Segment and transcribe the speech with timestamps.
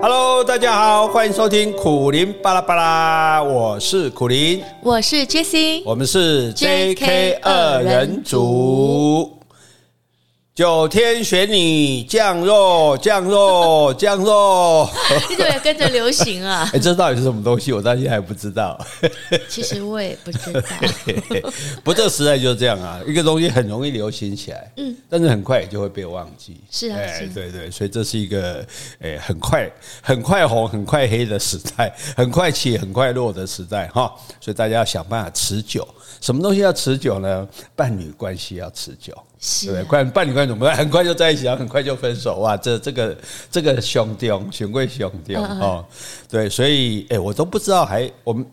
[0.00, 9.37] Hello，大家好，欢迎收听苦林巴拉巴拉，我是苦林，我是 Jessie，我们是 JK 二人组。
[10.58, 14.90] 九天玄女降肉，降肉， 降肉。
[15.30, 16.68] 你怎么也跟着流行啊？
[16.74, 17.72] 哎，这到底是什么东西？
[17.72, 18.76] 我到现在还不知道。
[19.48, 20.60] 其实我也不知道。
[21.84, 26.60] 不，这个时代就是这样啊，一个东西很容易流行起来，嗯，但是很快也就会被忘记。
[26.72, 28.66] 是啊，哎，对对，所以这是一个
[28.98, 29.70] 哎，很快、
[30.02, 34.12] 很快红、很快黑的时代，很快起、很快落的时代哈。
[34.40, 35.86] 所以大家要想办法持久。
[36.20, 37.46] 什么东西要持久呢？
[37.76, 39.16] 伴侣关系要持久。
[39.40, 42.38] 是、啊，对，快伴侣关系怎么很快就在一起，然后很快就分手？
[42.38, 43.16] 哇，这这个
[43.50, 45.84] 这个兄弟，权贵兄弟哦，
[46.28, 48.44] 对，所以哎，我都不知道还我们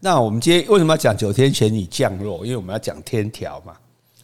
[0.00, 2.44] 那我们今天为什么要讲九天玄女降落？
[2.44, 3.74] 因为我们要讲天条嘛，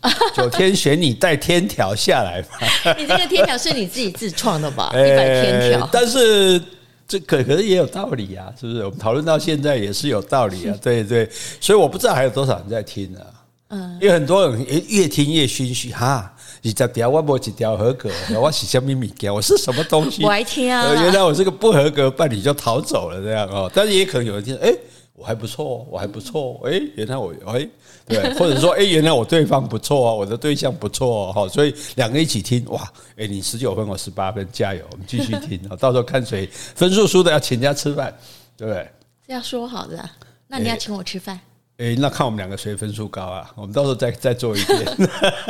[0.35, 2.95] 九天玄女带天条下来嘛。
[2.99, 4.91] 你这个天条是你自己自创的吧？
[4.91, 6.61] 一百天条，但是
[7.07, 8.85] 这可可是也有道理啊，是不是？
[8.85, 11.29] 我们讨论到现在也是有道理啊， 对对，
[11.61, 13.34] 所以我不知道还有多少人在听呢、啊。
[13.75, 18.09] 嗯，因为很多人越听越心虚哈，你在条我没几条合格，
[18.41, 19.35] 我是什么物件？
[19.35, 20.23] 我是什么东西？
[20.23, 23.69] 我还听啊，原来我是个不合格伴侣就逃走了这样哦。
[23.75, 24.73] 但是也可能有人听，哎，
[25.15, 27.69] 我还不错，我还不错，哎，原来我哎，
[28.07, 32.81] 对， 或者说哎，原来我对方不错啊，我的对象不错哈，所以两个一起听哇，
[33.17, 38.17] 哎，你十九分，我十八分，加油，我们继续听啊，到时候看谁分数输的要请人家吃饭，
[38.57, 38.89] 对不对？
[39.27, 40.09] 是要说好的，
[40.47, 41.41] 那你要请我吃饭。
[41.77, 43.51] 哎、那看我们两个谁分数高啊？
[43.57, 44.87] 我们到时候再再做一遍。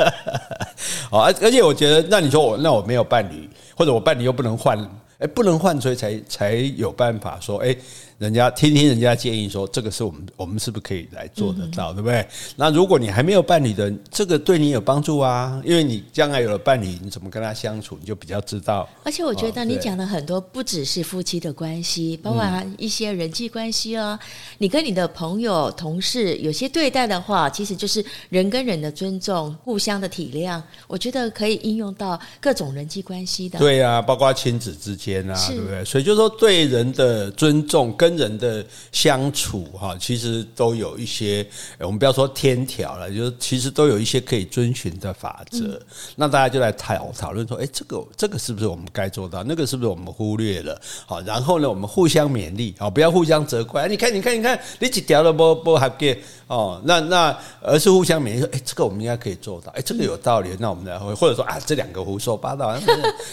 [1.11, 4.77] 好，而而且我觉得，那你说我那我没有伴侣，或者我伴侣又不能换，
[5.19, 7.77] 诶，不能换，所以才才有办法说，诶。
[8.17, 12.25] 人家听听人家建议说，这个是我们我们是不是可以来做得到，对不对？
[12.55, 18.87] 那如果你还没有伴侣的，这个对你有帮助啊，因为你将来有了伴侣，你怎么跟他相处，你就比较知道。
[19.03, 22.41] 而且我觉得你讲的很多不只是夫妻的关系，包括
[22.77, 24.17] 一些人际关系哦。
[24.59, 30.61] 你跟你的朋友、同事有些对待的话，其实就是人跟人的尊重、互相的体谅。
[30.87, 33.59] 我觉得可以应用到各种人际关系的。
[33.59, 35.83] 对啊，包括亲子之间啊，对不对？
[35.83, 38.04] 所以就是说对人的尊重跟。
[38.05, 41.43] 跟人的相处哈，其实都有一些，
[41.79, 45.65] 我们不要说天条了，就是其实都有一些可以遵循的法则。
[45.65, 45.81] 嗯、
[46.15, 49.43] 那大家就来讨讨论说，哎，这个这个是不是我们该做到？
[49.43, 50.79] 那个是不是我们忽略了？
[51.07, 53.87] 好，然后呢，我们互相勉励，好，不要互相责怪。
[53.87, 56.79] 你看，你看，你看，你几条都不不还给哦？
[56.85, 60.51] 那那而是互相勉励，说，哎，这个我们应该可以做到，哎，这个有道理。
[60.59, 62.71] 那我们来或或者说啊，这两个胡说八道，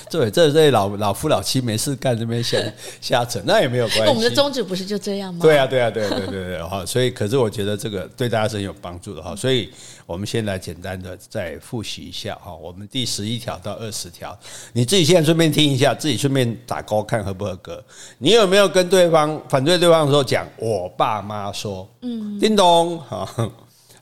[0.09, 2.59] 对这这老老夫老妻没事干，这边瞎
[3.03, 4.09] 瞎扯，那也没有关系。
[4.09, 4.62] 我们的宗旨。
[4.65, 5.41] 不是就这样吗？
[5.43, 9.71] 对啊，对啊，对对对对哈，所以可是我觉得这个对大家是很有帮助的哈，所以
[10.07, 14.39] 我们先来简单的再复习一下哈，我们第十一条到二十条，
[14.73, 17.83] 你自己现在顺便听一下，自己顺便打勾看合不合格。
[18.19, 23.29] 你有没有跟对方反对对方的时候讲我爸妈说，嗯，叮咚，好，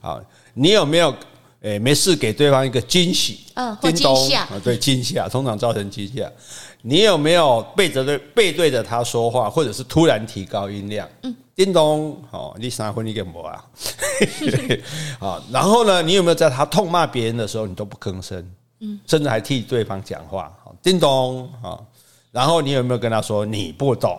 [0.01, 0.23] 好，
[0.55, 1.15] 你有没有
[1.63, 3.41] 诶没事给对方一个惊喜？
[3.55, 6.31] 嗯，惊吓，啊，对，惊吓通常造成惊吓。
[6.83, 11.07] 你有没有背着对背对着他说话，或者是突然提高音量？
[11.23, 13.65] 嗯，叮咚，好，你三分你给我啊？
[15.19, 18.43] 好， 然后呢，你有没有在他痛骂别人的时候，你都不吭声？
[18.81, 20.51] 嗯，甚至还替对方讲话？
[20.65, 21.85] 好，叮咚，好，
[22.33, 24.19] 然后你有没有跟他说你不懂？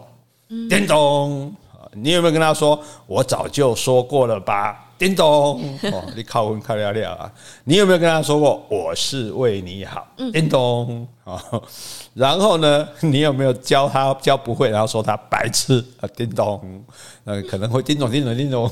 [0.50, 1.52] 嗯，叮咚，
[1.94, 4.91] 你有没有跟他说我早就说过了吧？
[5.02, 5.60] 叮咚，
[5.92, 7.32] 哦，你靠分靠了了啊！
[7.64, 10.06] 你有没有跟他说过我是为你好？
[10.32, 11.64] 叮咚，好。
[12.14, 16.09] 然后呢， 你有没有教他教不会，然后说他白痴啊？
[16.16, 16.84] 叮咚，
[17.24, 18.69] 呃，可能会叮咚叮咚叮咚，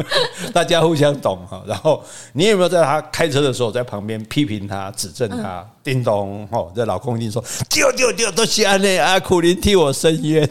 [0.54, 1.62] 大家互相懂哈。
[1.66, 2.02] 然后
[2.32, 5.66] 你有没有在他开车的时候在旁边批评他、指正他？
[5.84, 9.18] 叮咚，哦，这老公一定说丢丢丢都瞎呢啊！
[9.20, 10.46] 苦林替我伸冤。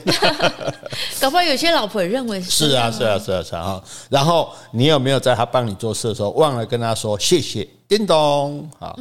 [1.19, 3.81] 搞不好有些老婆也认为是啊，是啊，是啊，是啊。
[4.09, 7.67] 然后你有没有在他帮你做事的时候忘了跟他说谢谢？
[7.87, 8.97] 叮咚，好。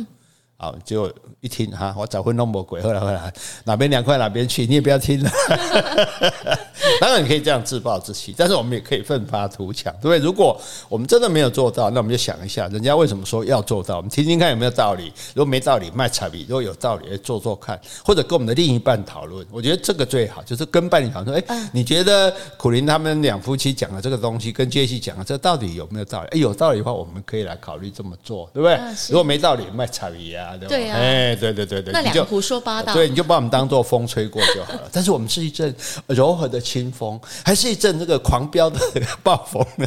[0.58, 3.32] 好，就一听哈，我早会弄魔鬼，后来后来
[3.64, 5.31] 哪边凉快哪边去，你也不要听了。
[6.99, 10.19] 当然你可以这样自暴自弃，但是我们也可以奋发图强，对不对？
[10.19, 10.58] 如果
[10.88, 13.99] 我们真的没有做到，那我们就想一下，人家为什么说要做到？
[13.99, 15.12] 我们听听看有没有道理。
[15.35, 19.47] 如果没道理，卖彩笔；如果有道理，做做看，或者跟我们的另一半讨论。
[19.50, 26.29] 我觉得这个最好，就是跟伴侣讨论说：哎，你觉得苦林他们两夫妻讲的这个东西，跟杰西讲的这到底有没有道理？
[26.31, 28.81] 哎，有道理的话，我们可以来考虑这么做，对不对？
[29.11, 30.45] 如果没道理，卖彩笔啊。
[30.69, 34.90] 对啊，哎，对对对对，那两个胡说八道，对，你就把我们当做风吹过就好了。
[34.93, 35.75] 但是我们是一阵
[36.08, 38.78] 柔和的清风，还是一阵这个狂飙的
[39.25, 39.87] 暴风呢？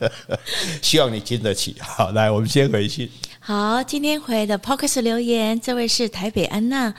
[0.82, 1.76] 希望你经得起。
[1.80, 3.10] 好，来，我们先回去。
[3.38, 6.92] 好，今天回的 Podcast 留言，这位是台北安娜，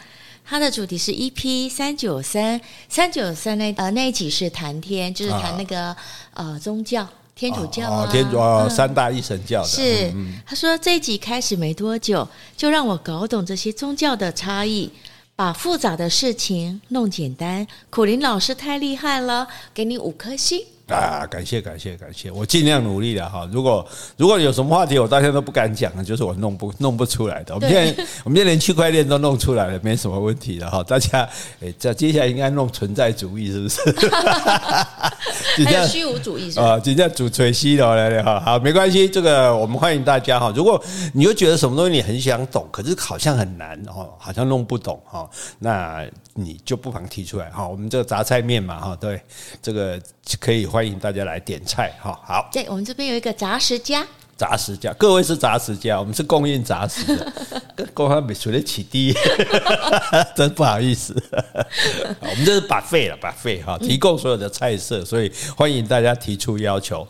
[0.43, 2.59] 它的主题是 EP 三九三
[2.89, 5.97] 三九三那呃那一集是谈天，就是谈那个、啊、
[6.33, 7.07] 呃宗教
[7.41, 9.67] 天主教啊，哦、天主啊、嗯、三大一神教的。
[9.67, 10.13] 是，
[10.45, 14.91] 他说这一集开始没多久，就让我搞懂这些宗教的差异，
[15.35, 17.65] 把复杂的事情弄简单。
[17.89, 20.63] 苦林老师太厉害了，给你五颗星。
[20.91, 23.47] 啊，感谢感谢感谢，我尽量努力了哈。
[23.51, 27.55] 如果如果有什么话题我到现在都不敢讲的，就是我弄不弄不出来的。
[27.55, 30.83] 我们现在我们现在连区块链都弄出来了，没什么问题的哈。
[30.83, 31.27] 大家
[31.61, 33.79] 诶，这接下来应该弄存在主义是不是？
[35.65, 36.71] 还有虚无主义是吧？
[36.71, 40.51] 啊，今天主吹西的来来哈，好，没关系，这个我们欢迎大家哈。
[40.55, 40.81] 如果
[41.13, 45.29] 你又觉得什么东西你很想懂，可是好像很难哦，好像弄不懂哈，
[45.59, 47.67] 那你就不妨提出来哈。
[47.67, 49.21] 我们这个杂菜面嘛哈，对，
[49.61, 49.99] 这个
[50.39, 52.19] 可以欢迎大家来点菜哈。
[52.25, 54.03] 好，对，我们这边有一个杂食家，
[54.35, 57.31] 杂食家，各位是杂食家，我们是供应杂食的，
[57.75, 59.13] 跟公方比出得起低，
[60.35, 61.13] 真不好意思。
[62.19, 67.07] 我们这是 buffet 了，buffet 哈，提供所有的菜色，所以欢迎大家提出要求，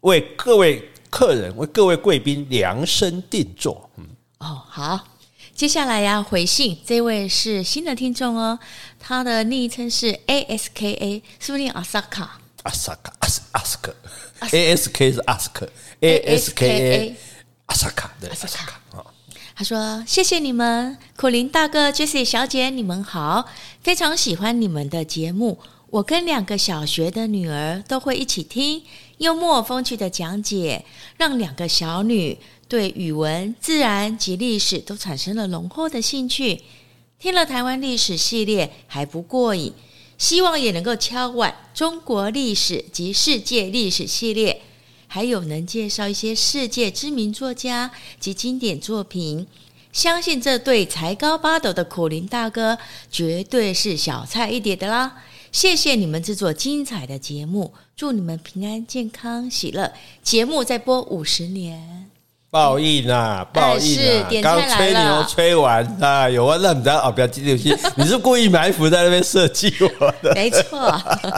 [0.00, 3.90] 为各位客人、为各位贵宾量身定做。
[3.98, 4.06] 嗯，
[4.38, 4.98] 哦，好。
[5.54, 8.58] 接下来呀，回信这位是新的听众哦，
[8.98, 12.40] 他的昵称是 A S K A，是不是念阿萨卡？
[12.62, 13.94] 阿萨卡，阿斯阿斯克
[14.52, 15.68] ，A S K 是阿斯克
[16.00, 17.16] ，A S K A，
[17.66, 18.80] 阿萨卡的阿萨卡。
[19.56, 23.46] 他说：“谢谢你们，苦林大哥、Jessie 小姐，你们好，
[23.82, 25.58] 非常喜欢你们的节目。
[25.90, 28.82] 我跟两个小学的女儿都会一起听，
[29.18, 30.84] 幽默风趣的讲解，
[31.16, 32.38] 让两个小女。”
[32.70, 36.62] 对语文、自然及历史都产生了浓厚的兴趣。
[37.18, 39.72] 听了台湾历史系列还不过瘾，
[40.20, 44.60] 希望也能够敲碗中国历史及世界历史系列，
[45.06, 47.90] 还有能介绍一些世界知名作家
[48.20, 49.46] 及经典作品。
[49.94, 52.78] 相信这对才高八斗的苦苓大哥
[53.10, 55.14] 绝对是小菜一碟的啦！
[55.50, 59.90] 谢谢你们制作精彩的节目，祝你们平安、健康、喜乐。
[60.22, 62.09] 节目再播五十年。
[62.50, 63.46] 报应啊！
[63.52, 64.28] 报应啊！
[64.42, 70.34] 刚吹牛吹完啊，有啊，那你知道哦，不要激动心， 你是故意埋伏在那边设计我的？
[70.34, 70.80] 没错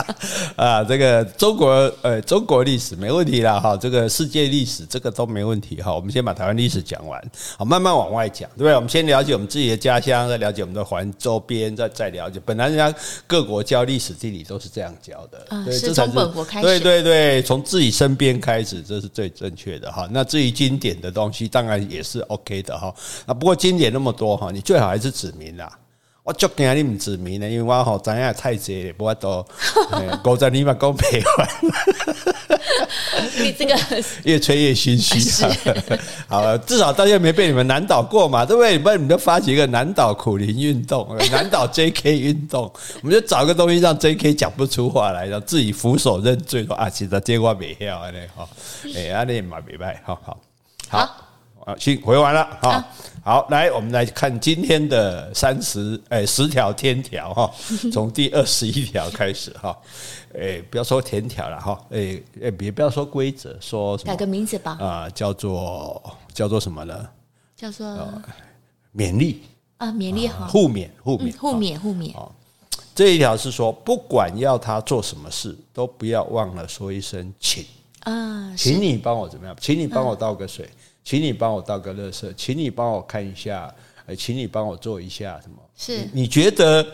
[0.57, 1.69] 啊，这个中国
[2.01, 5.93] 呃，中国历史没问题了哈，这个世界历史这个都没问题哈。
[5.93, 7.21] 我们先把台湾历史讲完，
[7.57, 8.73] 好，慢慢往外讲，对不对？
[8.73, 12.41] 我们先了解我们自己的家乡，再了解我们的环周边，再再了解。
[12.43, 12.91] 本来人家
[13.27, 20.07] 各国教历史地理都是这样教的，啊，是从本国开始，对对对，从自己身边开始，这是最正确的哈。
[20.09, 22.93] 那至于经典的东西当然也是 OK 的哈，
[23.27, 25.71] 啊，不过经典那么多哈，你最好还是指名啦。
[26.25, 29.45] 我就惊你们指名呢，因为我好咱也太贼了， 不过都
[30.23, 31.49] 狗仔你们讲赔完，
[33.37, 33.77] 你这个
[34.23, 35.19] 越吹越心虚。
[36.29, 38.79] 好了，至少大家没被你们难倒过嘛，对不对？
[38.79, 42.71] 不然你们就发起一个难倒苦苓运动，难倒 JK 运动，
[43.01, 48.47] 我们就找个东西让 JK 讲不出话来，让自己俯首认罪，说啊，其实这话没晓的哈，
[48.95, 50.39] 哎，阿你嘛明白，好好。
[50.93, 51.09] 好
[51.65, 52.85] 啊，行，回完了哈。
[53.23, 57.51] 好，来，我们来看今天的三十哎十条天条哈，
[57.91, 59.75] 从第二十一条开始哈。
[60.37, 64.11] 哎，不要说天条了哈，哎哎，别不要说规则，说什么？
[64.11, 64.77] 改个名字吧。
[64.79, 67.09] 啊，叫做叫做什么呢？
[67.55, 67.87] 叫做
[68.95, 69.41] 勉励
[69.77, 72.13] 啊，勉励哈，互勉互勉互勉互勉。
[72.93, 77.65] 这一条是说，不管要他做什么事，都不要忘了说一声请
[78.01, 79.55] 啊，请你帮我怎么样？
[79.61, 80.69] 请你帮我倒个水。
[81.03, 83.73] 请你帮我倒个垃圾，请你帮我看一下，
[84.05, 85.57] 呃，请你帮我做一下什么？
[85.75, 86.85] 是你，你觉得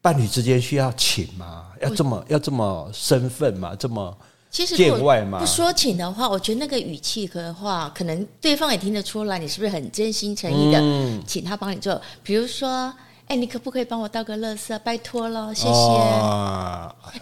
[0.00, 1.68] 伴侣之间需要请吗？
[1.80, 3.74] 要这么要这么身份吗？
[3.78, 4.16] 这么
[4.50, 5.38] 见外吗？
[5.38, 12.00] 不说请的话，我觉得那个语气的话，可能对方也听得出来，你是不是很真心诚意的请他帮你做？
[12.22, 12.92] 比如说。
[13.32, 14.78] 哎，你可不可以帮我倒个垃圾？
[14.80, 15.68] 拜托了，谢谢。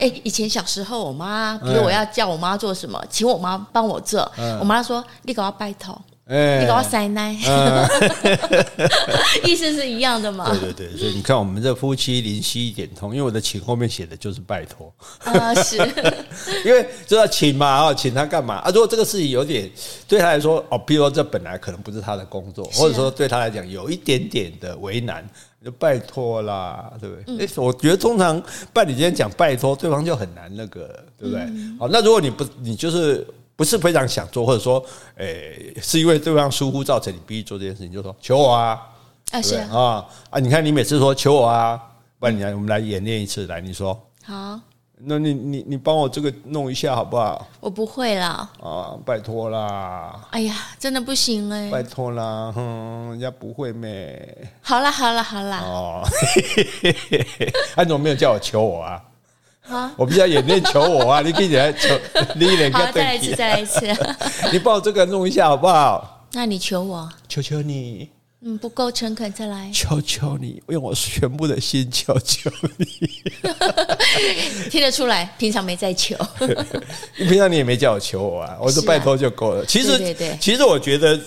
[0.00, 5.96] 哎、哦，以前小时候，我妈，比如我要叫我妈做什么，嗯、请我妈帮我做，嗯、我妈说：“你给我拜托。”
[6.30, 7.32] 你给我塞奶，
[9.44, 10.48] 意思是一样的嘛？
[10.50, 15.76] 对对对，所以你看，我们这夫妻灵犀一点通，因为我的请后面写的就是拜托啊，是，
[16.64, 18.70] 因为就要请嘛，啊，请他干嘛啊？
[18.70, 19.68] 如果这个事情有点
[20.06, 25.28] 对他来说，哦，比如说这本来可能不是他的工作，或者说对他来讲有一点点的为难，
[25.64, 27.46] 就拜托啦，对不对？
[27.46, 31.44] 哎，我觉得通常伴侣之间讲拜托，对方就很难那个，对不对？
[31.78, 33.26] 好，那如果你不，你就是。
[33.56, 34.82] 不是非常想做，或者说，
[35.16, 38.80] 诶、欸，是因为对方疏忽造成你必须做这件事情，就说求我啊，
[39.32, 41.78] 啊是啊，啊啊，你看你每次说求我啊，
[42.18, 43.92] 不然你来，我们来演练一次，来，你说
[44.24, 44.58] 好，
[45.04, 47.46] 那你你你帮我这个弄一下好不好？
[47.60, 48.48] 我不会啦。
[48.62, 50.20] 啊，拜托啦！
[50.30, 51.70] 哎呀，真的不行哎、欸！
[51.70, 54.48] 拜托啦，哼，人家不会咩？
[54.60, 55.58] 好啦好啦好啦。
[55.60, 56.02] 哦，
[57.74, 59.02] 他怎么没有叫我求我啊？
[59.68, 61.20] 啊，我比较演练求我啊！
[61.24, 61.88] 你可以来求，
[62.34, 63.86] 你脸好，再来一次，再来一次。
[64.52, 66.26] 你帮我这个弄一下好不好？
[66.32, 68.10] 那你求我，求求你。
[68.42, 69.70] 嗯，不够诚恳，再来。
[69.74, 72.86] 求求你，用我全部的心求求你。
[74.70, 76.16] 听得出来，平常没在求。
[77.16, 79.64] 平常你也没叫我求我啊，我说拜托就够了。
[79.66, 81.20] 其实，对对对，其实我觉得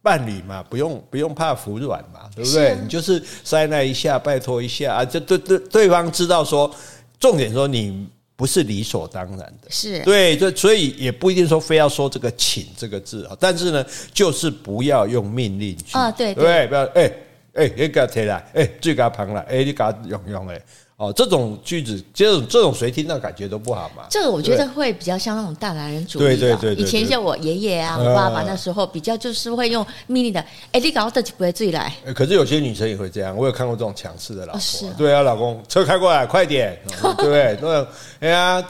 [0.00, 2.68] 伴侣嘛，不用不用怕服软嘛，对不对？
[2.70, 6.72] 啊、你就是塞那一下，拜托一下啊，就对对对方知道说，
[7.18, 8.06] 重点说你。
[8.34, 10.00] 不是理所当然的，是。
[10.00, 17.12] 对，这，所以也不一定说非要说这个“请”这个字啊，但是呢，就是不要用命令句啊，对对，对，不要哎
[17.54, 20.60] 哎，你给他提来，哎，最给他旁来，哎，你给他用用哎。
[21.02, 24.04] 哦，这种句子，这种这种谁听到感觉都不好嘛。
[24.08, 26.22] 这个我觉得会比较像那种大男人主义。
[26.22, 30.38] 对对对，以前像我爷爷啊、我爸爸那时候，比较就是会用命令的。
[30.70, 31.92] 哎，你搞的就不会自己来。
[32.14, 34.90] 可是有些女生也会这样，我有看过这种强势的老婆。
[34.96, 37.56] 对啊，老公，车开过来，快点，对不 对？
[37.56, 37.86] 对，
[38.20, 38.64] 哎呀，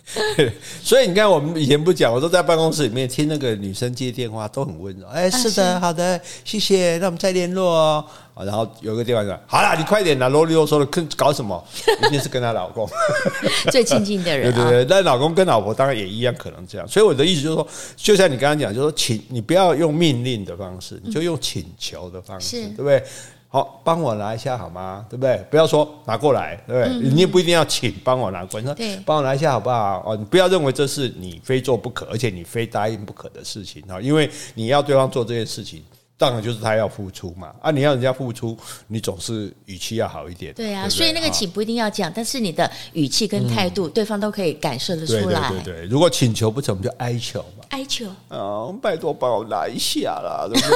[0.84, 5.06] 所以你看，我们以前不讲，我都在办公室里面听那个女生接电话，都很温柔。
[5.08, 8.04] 哎，是的，好的，谢谢，那我们再联络哦。
[8.42, 11.64] 然后有个地方说：“好了，你快点啦，啰里啰嗦的，跟搞什么？
[12.06, 12.88] 一定是跟她老公
[13.70, 14.52] 最亲近的人。
[14.52, 16.88] 对对对，那老公跟老婆当然也一样，可能这样。
[16.88, 23.00] 所以我的意思就是说，就像你刚刚讲，就是说，请你不要用命令的方式，你就用请求的方式，对不对？
[23.48, 25.06] 好，帮我拿一下好吗？
[25.08, 25.40] 对不对？
[25.48, 27.10] 不要说拿过来，对不对？
[27.10, 28.74] 你也不一定要请，帮我拿过来。
[28.76, 30.02] 你说帮我拿一下好不好？
[30.04, 35.84] 哦，你不要认为这是你非做不可，而且你非答应不可的事情啊，因为你要对方做这件事情。”
[36.16, 37.72] 当然就是他要付出嘛啊！
[37.72, 38.56] 你要人家付出，
[38.86, 40.54] 你总是语气要好一点。
[40.54, 45.48] 对啊，对对所以那个请不一定要讲，但是你的语气跟态度，对方都可以感受得出来。
[45.50, 47.64] 对对对，如果请求不成，我们就哀求嘛。
[47.70, 50.68] 哀求啊，拜托帮我拿一下啦，对不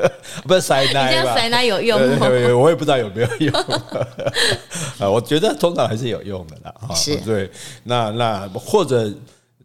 [0.00, 0.10] 对？
[0.48, 2.26] 不是塞奶，你这样塞奶有用吗？
[2.28, 3.54] 对，我也不知道有没有用
[4.98, 5.08] 啊。
[5.08, 6.74] 我觉得通常还是有用的啦。
[6.92, 7.48] 是，对，
[7.84, 9.12] 那那或者。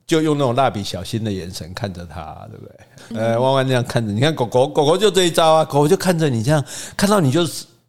[0.06, 3.18] 就用那种蜡笔小新的眼神看着他，对不对？
[3.22, 6.64] 呃，弯弯这样看着，你看狗狗，狗狗就这一招啊，狗狗就看着你这样，
[6.98, 7.46] 看到你就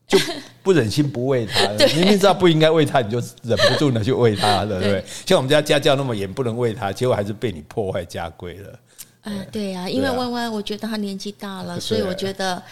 [0.07, 0.19] 就
[0.63, 5.05] 不忍心不喂它， 明明知道不应该喂它，你就忍不住的去喂它，对不对？
[5.27, 8.79] 像我们家家教那么严，不能喂它，结果还是被你破坏家规了。
[9.23, 12.63] 嗯，对呀，因为弯弯，我觉得他年纪大了， 所以我觉得。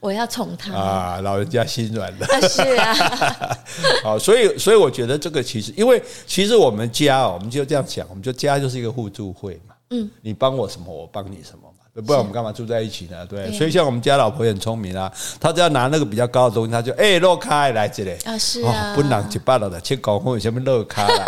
[0.00, 1.20] 我要宠他啊！
[1.22, 3.58] 老人家心软了，啊是啊。
[4.04, 9.74] 好，所以所以我觉得这个其实，因为其实我们家哦，我们就这样讲，我们就家就是一个互助会嘛。
[9.90, 11.67] 嗯，你帮我什么，我帮你什么。
[12.06, 13.26] 不然我们干嘛住在一起呢？
[13.26, 21.24] 对，所以像我们家老婆也很聪明啊，她只要拿那个比较高的东西，她就哎，落开来这里啊，是啊，不能一巴了的，去搞混什么落开啦。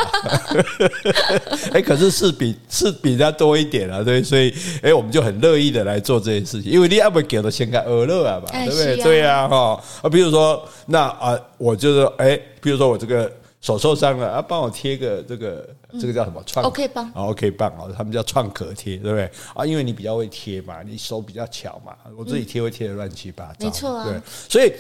[1.75, 8.97] 哎，可是是比是比他多一点啊，对，所以哎，我们就很乐意的来做这件事情，因为你要不给的先给鹅乐啊嘛，对不对？
[8.99, 13.31] 对啊，哈啊，比如说那啊，我就是哎，比如说我这个。
[13.61, 15.69] 手受伤了啊，帮我贴个这个，
[16.01, 19.31] 这个叫什么创？OK 棒，OK 棒哦，他们叫创可贴，对不对？
[19.55, 24.73] 啊，因为你比较会贴嘛，你手比较巧嘛，我自己贴会贴的乱七八糟，没错啊，对，所以。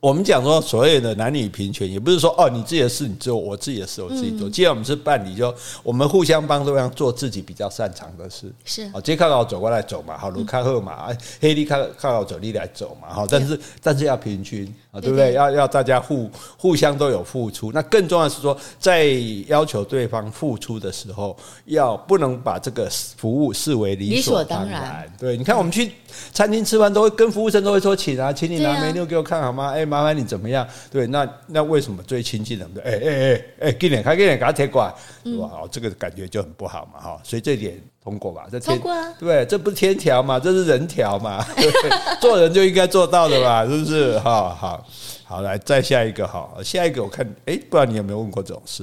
[0.00, 4.50] 我们讲说所谓的男女平权，也不是说哦，你自己的事你做，我自己的事我自己做。
[4.50, 8.52] 既然我们是伴侣，就我们互相帮对方做自己比较擅长的事。
[8.66, 11.08] 是，哦，直接看到我走过来走嘛，好，卢卡赫嘛，
[11.40, 15.32] 黑利看看到我走，你来走嘛，好，但是但是要平均啊，对不对？
[15.32, 17.72] 要要大家互互相都有付出。
[17.72, 19.06] 那更重要的是说，在
[19.46, 21.34] 要求对方付出的时候，
[21.64, 25.10] 要不能把这个服务视为理所当然。
[25.18, 25.92] 对，你看我们去
[26.32, 29.70] 餐厅吃饭，都会跟服务生都会说，请啊，请你拿 menu 给我看好吗？
[29.72, 29.84] 哎。
[29.94, 30.66] 麻烦你怎么样？
[30.90, 32.66] 对，那那为什么最亲近的？
[32.82, 34.92] 哎哎哎哎，给点开，给点给他贴过来，
[35.24, 35.48] 是吧？
[35.52, 37.20] 哦，这个感觉就很不好嘛，哈。
[37.22, 38.46] 所以这点通过吧？
[38.52, 39.14] 这通过啊？
[39.18, 40.38] 对，这不是天条嘛？
[40.38, 41.42] 这是人条嘛？
[42.20, 43.64] 做人就应该做到的嘛？
[43.64, 44.18] 是不是？
[44.18, 44.86] 哈，好，
[45.24, 48.82] 好，来再下一个哈，下一个我看，哎，不知道你有没有问过这种事？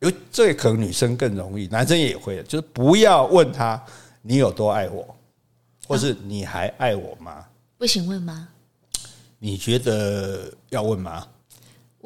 [0.00, 3.82] 因为这可能女生更容易，男生也会，就是不要问他
[4.22, 5.06] 你有多爱我，
[5.86, 7.44] 或是你还爱我吗？
[7.76, 8.48] 不行问吗？
[9.38, 11.26] 你觉得要问吗？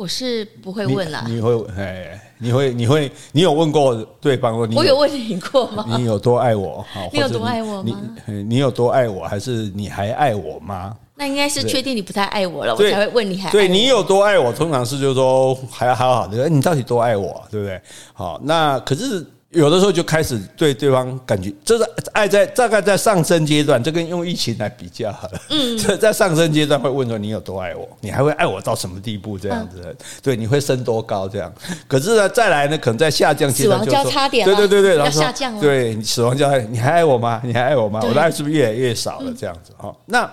[0.01, 1.27] 我是不会问啦。
[1.29, 4.57] 你会哎，你会你会你有问过对方？
[4.75, 5.85] 我有问你过吗？
[5.99, 6.83] 你有多爱我？
[7.13, 8.01] 你有多爱我吗？
[8.25, 9.29] 你你有多爱我？
[9.29, 10.97] 还是你还爱我吗？
[11.17, 13.51] 那应该是确定你不太爱我了，我才会问你还。
[13.51, 14.51] 对你有多爱我？
[14.51, 17.45] 通常是就是说还好好的，你到底多爱我？
[17.51, 17.79] 对不对？
[18.15, 25.41] 好，那可是有的时候就开始对对方感觉，这是爱在大概在上升阶段，这跟用疫情来比较好了。
[25.51, 29.97] 嗯， 在上升阶段会问说你有多爱我，你还会爱我到什么地步这样子？
[30.23, 31.53] 对，你会升多高这样？
[31.89, 35.61] 可是呢，再来呢，可能在下降阶段就说，对对对对，然后下降了。
[35.61, 37.41] 对，你死亡交叉，你还爱我吗？
[37.43, 38.01] 你还爱我吗？
[38.05, 39.35] 我的爱是不是越来越少了？
[39.37, 39.93] 这样子哈？
[40.07, 40.31] 那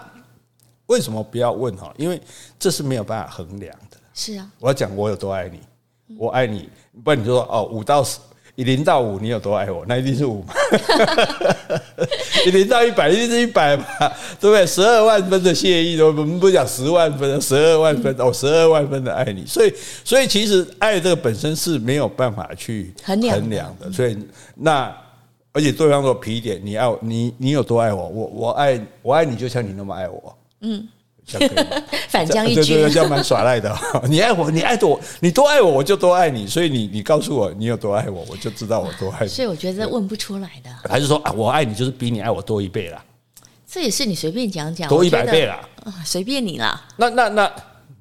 [0.86, 1.92] 为什么不要问哈？
[1.98, 2.22] 因为
[2.60, 3.98] 这是没有办法衡量的。
[4.14, 5.60] 是啊，我要讲我有多爱你，
[6.20, 6.70] 我爱你，
[7.04, 8.20] 不然你就说哦，五到十。
[8.58, 9.86] 以零到五，你有多爱我？
[9.88, 10.54] 那一定是五嘛。
[12.44, 13.86] 以零到一百，一定是一百嘛，
[14.42, 14.66] 对不对？
[14.66, 19.46] 十二万分的谢意，我们不讲十万分，十二万分哦，十二万分的爱你。
[19.46, 19.72] 所以，
[20.04, 23.40] 所以其实爱这个本身是没有办法去衡量
[23.80, 23.92] 的。
[23.92, 24.18] 所以，
[24.56, 24.92] 那
[25.54, 28.08] 而且对方说皮一点，你爱我，你你有多爱我？
[28.08, 30.36] 我我爱我爱你，就像你那么爱我。
[30.62, 30.88] 嗯。
[32.08, 33.76] 反将一军，对对，这样蛮耍赖的。
[34.08, 36.48] 你爱我，你爱我，你多爱我，我就多爱你。
[36.48, 39.28] 所以你你告诉我你有多爱我，我就知道我多爱你。
[39.28, 43.04] 所以我觉得问不出来的，还是说啊，我爱你就是比你爱我多一倍啦。
[43.70, 45.60] 这也是你随便讲讲，多一百倍啦，
[46.06, 46.82] 随便你啦。
[46.96, 47.52] 那那那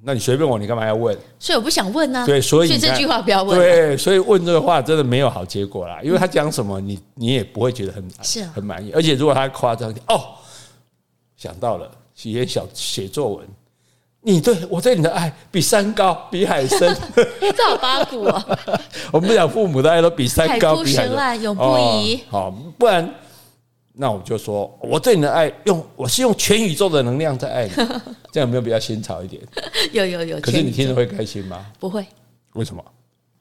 [0.02, 1.18] 那你随便我，你干嘛要问？
[1.40, 2.24] 所以我不想问呢。
[2.24, 3.58] 对，所以这句话不要问。
[3.58, 8.92] 对，所以问这个话真的没有好结果啦，因为他讲什么，你你也不会觉得很是很满意。
[8.92, 10.36] 而且如果他夸张点，哦，
[11.36, 13.46] 想到了写小写作文。
[14.22, 16.80] 你对我对你的爱比山高，比海深，
[17.14, 18.58] 这好八股哦。
[19.12, 22.20] 我们讲父母的爱都比山高，比海深，永不移。
[22.28, 23.08] 好，不然
[23.92, 27.70] 那我就说，我对你的爱用我是用全宇宙的能量在爱你，
[28.32, 29.40] 这样有没有比较新潮一点？
[29.92, 30.40] 有有有。
[30.40, 31.64] 可是你听着会开心吗？
[31.78, 32.04] 不会。
[32.54, 32.84] 为什么？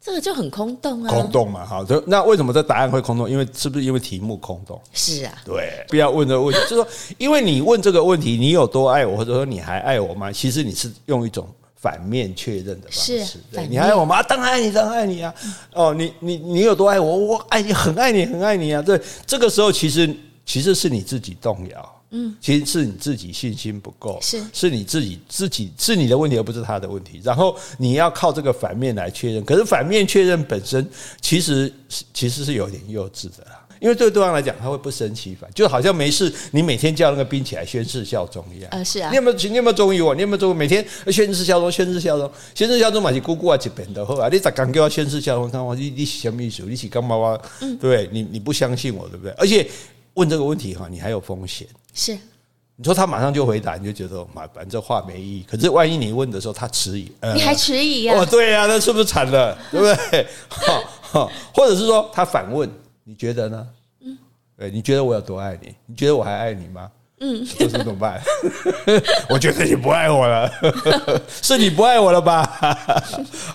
[0.06, 3.28] 这个就很空洞啊，空洞嘛，好，就那为什么这答案会空洞？
[3.28, 4.80] 因为是不是因为题目空洞？
[4.94, 10.32] 是啊，对，不要问这个问题，就是说，因为你问这个问题，你有多爱我，或者说你还爱我吗？
[10.32, 14.22] 其实你是用一种反面确认的方式，是对，你还爱我吗？
[14.22, 15.34] 当然爱你，当然爱你啊！
[15.74, 17.18] 哦，你你你有多爱我？
[17.18, 18.84] 我爱你，很爱你，很爱你啊！
[18.84, 21.95] 对，这个时候其实其实是你自己动摇。
[22.18, 27.20] 嗯，其实是你自己信心不够，是是你自己自己是你的问题，而不是他的问题。
[27.22, 30.88] 然后你要靠这个反面来确认，可是反面确认本身
[31.20, 31.72] 其实
[32.14, 38.70] 其实是有点幼稚的啦，因为对对方来讲，他会不胜其烦，就好像没事，你每天叫那个兵起来宣誓效忠一样。
[38.72, 40.16] 啊，是啊，你有没有你有没有忠于我？
[40.16, 40.56] 你有没有忠？
[40.56, 45.52] 每天宣誓效忠，宣誓效忠，宣誓效忠嘛是姑姑啊这边的好啊，你咋刚叫我宣誓效忠？
[45.52, 46.64] 看我你你什么意思？
[46.64, 47.42] 你是干嘛哇？
[47.60, 49.34] 嗯，对，你你不相信我，对不对？
[49.34, 49.68] 而且
[50.14, 52.16] 问这个问题哈，你还有风险是。
[52.78, 55.46] 你说他马上就回答，你就觉得妈，反正这话没意义。
[55.50, 58.14] 可是万一你问的时候他迟疑，你还迟疑呀？
[58.16, 59.58] 哦，对呀，那是不是惨了？
[59.72, 60.28] 对不对？
[60.50, 62.70] 哈 或者是说他反问，
[63.06, 63.68] 你觉得呢？
[64.02, 64.18] 嗯，
[64.58, 65.74] 对，你觉得我有多爱你？
[65.86, 66.92] 你觉得我还爱你吗？
[67.20, 68.22] 嗯， 这是怎么办？
[69.30, 70.52] 我觉得你不爱我了，
[71.42, 72.44] 是你不爱我了吧？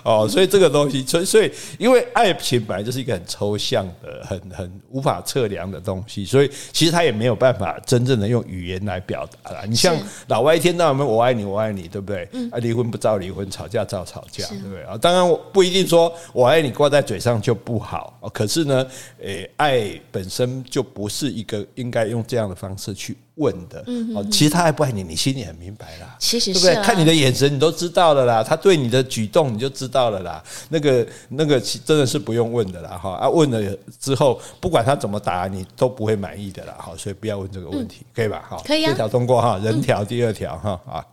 [0.03, 9.65] 哦，所以这个东西，所以所以，因为爱情本来就是一个很抽象的、很很无法测量的东西，所以其实他也没有办法真正的用语言来表达了。
[9.67, 9.95] 你像
[10.27, 12.27] 老外一天到晚我爱你，我爱你，对不对？
[12.51, 14.81] 啊，离婚不照离婚，吵架照吵架，对不对？
[14.83, 18.87] 啊，当然我不一定说我爱你挂在嘴上就不好，可是呢，
[19.21, 23.15] 诶，爱本身就不是一个应该用这样的方式去。
[23.35, 26.85] 问的哦，其实他爱不爱你，你心里很明白啦，其实是、啊、对不对？
[26.85, 28.43] 看你的眼神，你都知道了啦。
[28.43, 30.43] 他对你的举动，你就知道了啦。
[30.69, 32.97] 那个那个，真的是不用问的啦。
[32.97, 36.75] 哈啊，问了之后，不管他怎么答，你都不会满意的啦。
[36.77, 38.45] 好，所以不要问这个问题，可以吧？
[38.49, 38.91] 哈，可以啊。
[38.91, 41.05] 这条通过哈，人条第二条哈啊，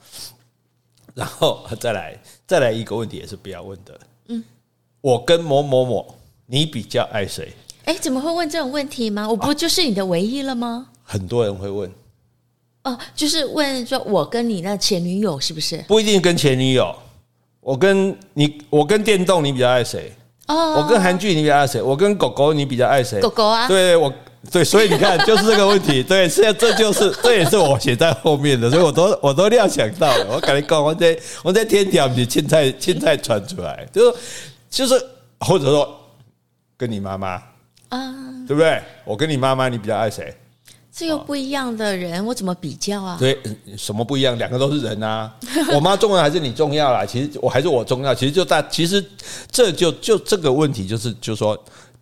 [1.15, 4.01] 然后 再来再来一个问题，也是不要问的。
[4.27, 4.43] 嗯，
[5.01, 7.53] 我跟某某某，你比较爱谁？
[7.85, 9.27] 哎，怎么会问这种问题吗？
[9.29, 10.89] 我不就是你的唯一了吗？
[11.05, 11.89] 很多人会问。
[12.89, 15.77] 哦，就是问说，我跟你那前女友是不是？
[15.87, 16.95] 不一定跟前女友，
[17.61, 20.13] 我跟你，我跟电动，你比较爱谁？
[20.47, 21.83] 哦，我跟韩剧，你比较爱谁？
[21.83, 23.21] 我跟狗狗，你比较爱谁？
[23.21, 24.11] 狗狗啊，对，我
[24.51, 30.27] 对，所以你看，就是这个问题， 对，现在这就是，这也是我写在后面的，所以我都我都料想到了。
[30.31, 34.19] 我感觉讲，我在我在天条你青菜青菜传出来，就是
[34.71, 34.95] 就是，
[35.41, 35.95] 或者说
[36.77, 37.43] 跟你妈妈
[37.91, 38.15] 啊，
[38.47, 38.81] 对不对？
[39.05, 40.35] 我跟你妈妈，你比较爱谁？
[40.99, 43.17] 这又不一样的人，我怎么比较啊？
[43.21, 43.39] 对，
[43.77, 44.37] 什么不一样？
[44.37, 45.33] 两个都是人啊！
[45.73, 47.07] 我妈重要还是你重要啦？
[47.07, 48.13] 其实我还是我重要。
[48.13, 49.05] 其实就大，其实
[49.49, 51.57] 这就就这个问题，就是就是说，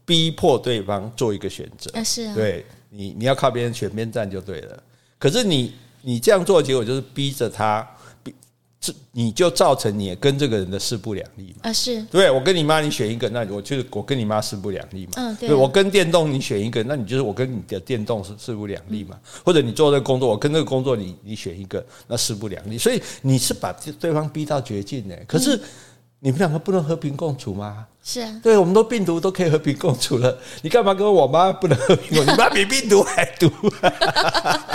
[0.07, 1.91] 逼迫对方做一个选择。
[2.03, 4.83] 是啊，对你你要靠别人选边站就对了。
[5.19, 7.87] 可是你你这样做的结果就是逼着他。
[9.13, 11.71] 你就造成你跟这个人的势不两立嘛？
[11.71, 15.13] 啊，是对，我跟你妈，你选一个，那我就是我跟你妈势不两立嘛。
[15.17, 15.55] 嗯，对。
[15.55, 19.19] 我跟电动你选一个，那你就是我跟你的电动是势不两立嘛。
[19.45, 22.77] 或者你做这个工作，我跟这个工作你你选一个，那势不两立。
[22.77, 25.15] 所以你是把对方逼到绝境呢。
[25.27, 25.61] 可是
[26.21, 27.87] 你们两个不能和平共处吗？
[28.03, 32.31] 是啊，对，我们都病毒都可以和平共处了，你干嘛跟我妈不能和平共处？
[32.31, 33.51] 你妈比病毒还毒，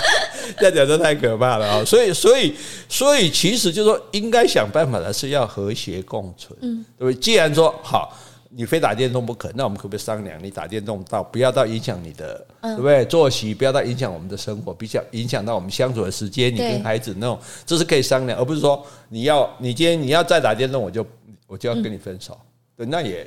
[0.59, 1.85] 这样讲都太可怕了啊！
[1.85, 2.53] 所以，所以，
[2.89, 7.19] 所以，其实就是说，应该想办法的是要和谐共存，嗯，对不对？
[7.19, 8.17] 既然说好。
[8.53, 10.37] 你非打电动不可，那我们可不可以商量？
[10.43, 13.05] 你打电动到不要到影响你的，对不对？
[13.05, 16.53] 作息不要到影响我们的生活，比较影响到我们相处的时间。
[16.53, 21.07] 你跟孩子那种，这是可以商量，而不是说你要你今天你要再打电动，我就
[21.47, 22.37] 我就要跟你分手。
[22.75, 23.25] 对，那也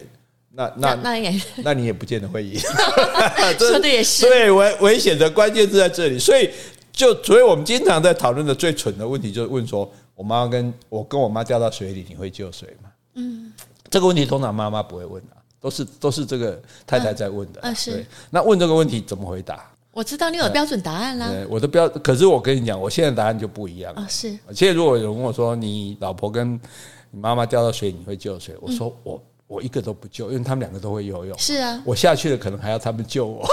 [0.51, 2.61] 那那那也 那你也不见得会赢。
[3.59, 4.27] 说的也是。
[4.27, 6.51] 对，危危险的关键是在这里，所以
[6.95, 12.89] 就所以我们经常在讨论的最蠢的问题，就是问说：我妈跟我跟我妈掉到水里，你会救谁吗？
[13.15, 13.53] 嗯。
[13.91, 17.61] 这个问题通常妈妈不会问的，都是都是这个太太在问的。
[17.63, 18.05] 嗯，是。
[18.31, 19.71] 那问这个问题怎么回答？
[19.93, 21.29] 我知道你有标准答案啦。
[21.29, 24.03] 对，我的标，可是我跟你讲，我现在答案就不一样了。
[24.03, 24.31] 啊，是。
[24.53, 26.59] 现在如果有人问我说，你老婆跟
[27.13, 28.57] 你妈妈掉到水里，你会救谁？
[28.61, 29.23] 我说我
[29.55, 31.39] 我一个都不救，因为他们两个都会游泳。
[31.39, 31.81] 是啊。
[31.85, 33.47] 我下去了，可能还要他们救我。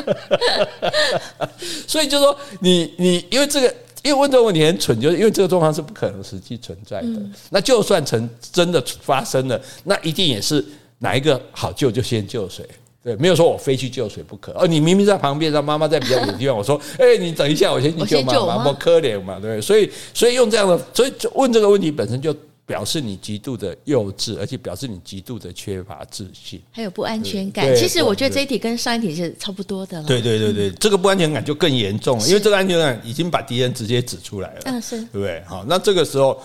[1.86, 3.74] 所以就说你你因为这个。
[4.02, 7.08] 因为问这个问题很蠢，就是因为这个状况是不可能实际存在的。
[7.50, 10.64] 那就算成真的发生了，那一定也是
[11.00, 12.66] 哪一个好救就先救谁。
[13.04, 14.52] 对，没有说我非去救谁不可。
[14.52, 19.60] 哦，你明明在旁边，让妈妈在比较远的地方，我说， 哎，你等一下，我先去救妈妈，我可怜嘛，对不对？
[19.60, 22.34] 所以，所以用这样的，所以问这个问题本身就。
[22.70, 27.74] 表示你极度的幼稚，而且表示你极度的缺乏自信，还有不安全感。
[27.74, 30.06] 其实我觉得这一题跟上一题是差不多的了。
[30.06, 34.60] 对对对对，这个不安全感就更严重了，因为这个安全感已经把敌人直接指出来了。
[34.66, 35.42] 嗯，是，对不对？
[35.48, 36.40] 好，那这个时候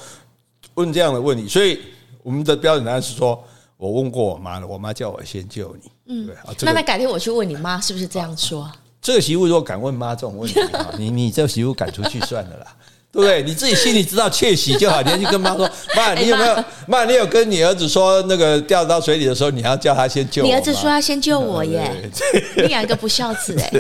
[0.73, 1.77] 问这样的问题，所以
[2.23, 3.43] 我们的标准答案是说，
[3.77, 5.91] 我问过我妈了，我妈叫我先救你。
[6.07, 6.65] 嗯，对。
[6.65, 8.67] 那那改天我去问你妈，是不是这样说？
[8.99, 10.59] 这个媳妇如果敢问妈这种问题，
[10.97, 12.75] 你你这媳妇赶出去算了啦。
[13.15, 13.41] 对不对？
[13.43, 15.01] 你自己心里知道窃喜就好。
[15.01, 16.63] 你要去跟妈说， 妈，你有没有？
[16.85, 20.47] 妈，你有跟你儿子说，那个掉到水里的时候，你要叫他先救我。
[20.47, 22.11] 你儿子说要先救我耶，
[22.57, 23.71] 你两个不孝子哎。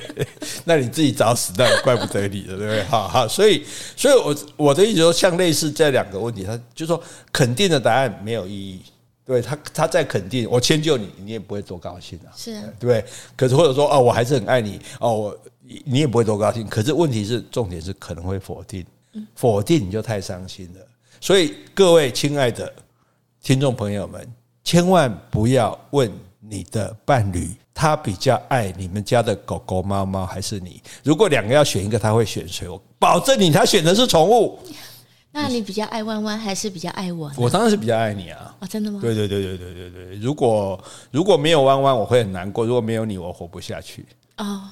[0.64, 2.82] 那你自己找死，那也怪不得你的，对不对？
[2.84, 3.62] 好好，所以，
[3.94, 6.98] 所以我我的意思说，像类似这两个问题，他就说
[7.30, 8.80] 肯定的答案没有意义。
[9.26, 12.32] 对他，他再肯定，我迁就你，你也不会多高兴啊。
[12.34, 13.04] 是啊，对。
[13.36, 15.38] 可是或者说，哦，我还是很爱你，哦，我。
[15.84, 18.84] 你也不会多高兴，可是问题是，重点是可能会否定，
[19.34, 20.80] 否定你就太伤心了。
[21.20, 22.72] 所以各位亲爱的
[23.42, 24.26] 听众朋友们，
[24.64, 30.82] 千万不要问你的伴侣，他比较爱你们家的狗狗、猫猫还是你？
[31.04, 32.68] 如果两个要选一个，他会选谁？
[32.68, 34.58] 我保证你，他选的是宠物。
[35.32, 37.30] 那你比较爱弯弯还是比较爱我？
[37.36, 38.56] 我当然是比较爱你啊！
[38.58, 38.98] 哦，真的吗？
[39.00, 40.16] 对对对对对对对。
[40.16, 44.04] 如果如果没有弯弯，我会很难过；如果没有你，我活不下去。
[44.38, 44.62] 哦。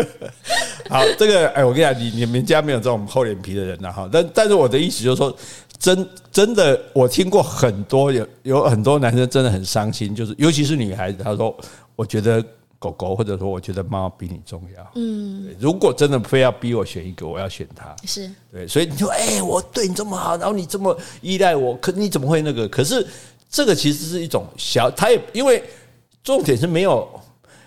[0.90, 4.08] 好，这个哎，我跟你讲，你你们家没有这种厚脸皮的人呐哈。
[4.12, 5.34] 但但是我的意思就是说，
[5.78, 11.56] 真真的，我听过很多有有很多男生真的很伤心，就是尤其是女孩子，他说，
[11.96, 12.44] 我觉得。
[12.76, 14.92] 狗狗，或者说，我觉得猫比你重要。
[14.96, 17.96] 嗯，如果真的非要逼我选一个，我要选它。
[18.04, 22.68] 是对，所以你说，哎，我对你这么好，然后你这么依赖我，可你怎么会那个？
[22.68, 23.06] 可是
[23.50, 25.62] 这个其实是一种小，他也因为
[26.22, 27.08] 重点是没有。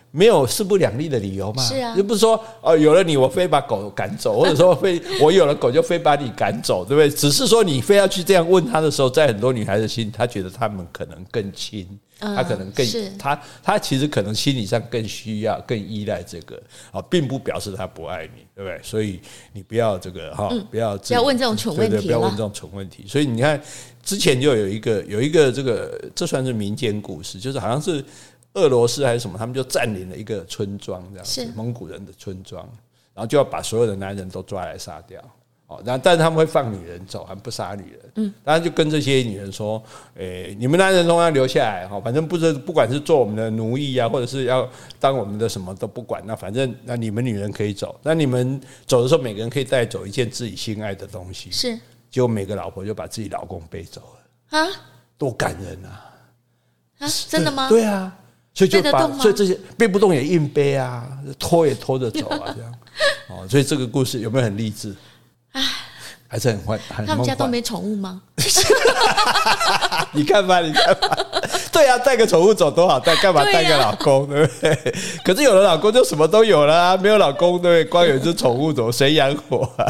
[0.09, 1.61] 没有势不两立的理由嘛？
[1.61, 7.09] 是啊，又不是说哦，有了你我非把狗赶走，或者说非我有了狗就非把你赶走，对不对？
[7.09, 11.85] 只是说你非要去这样问他的时候，在很多女孩子心里，她觉得他们可能更亲，
[12.19, 12.87] 她可能更
[13.19, 16.59] 她她其实可能心理上更需要、更依赖这个
[16.89, 18.79] 啊，并不表示她不爱你，对不对？
[18.81, 19.19] 所以
[19.53, 23.05] 你不要这个哈，不要不要问这种蠢问题，不要问这种蠢问题。
[23.07, 23.61] 所以你看，
[24.07, 28.01] 之前就有一个有一个这个，这算是民间故事，就是好像是。
[28.53, 32.67] 俄罗斯还是什么，他们就占领了一个村庄，这样子，蒙古人的村庄，
[33.13, 35.21] 然后就要把所有的男人都抓来杀掉。
[35.67, 37.99] 哦，然后但是他们会放女人走，还不杀女人。
[38.15, 39.83] 嗯，然后就跟这些女人说
[40.17, 44.67] ：“诶，你们男人都要留下来，哈，反正不是不管是做我们的奴役啊，或者是要
[44.99, 51.51] 当我们的什么都不管，那反正那你们女人可以走，那你们走的时候，每个人可以带走一件自己心爱的东西。
[51.51, 51.77] 是，
[52.09, 54.59] 结果每个老婆就把自己老公背走了。
[54.59, 54.67] 啊，
[55.17, 56.05] 多感人啊！
[56.99, 57.67] 啊，真的吗？
[57.69, 58.11] 对啊。”
[58.57, 62.73] 所以就把，所以这些背不动也硬背啊，拖也拖着走啊， 这样
[63.27, 63.47] 哦。
[63.47, 64.95] 所以这个故事有没有很励志？
[65.51, 65.61] 哎，
[66.27, 66.79] 还是很坏。
[66.89, 68.19] 他们家都没宠物吗？
[70.11, 71.07] 你看吧，你看吧。
[71.71, 74.95] 对啊，带个宠物走多好，带干嘛带个老公，对不对？
[75.23, 77.85] 可是有了老公就什么都有了啊，没有老公对不对？
[77.85, 79.85] 光有一只宠物怎么谁养活啊？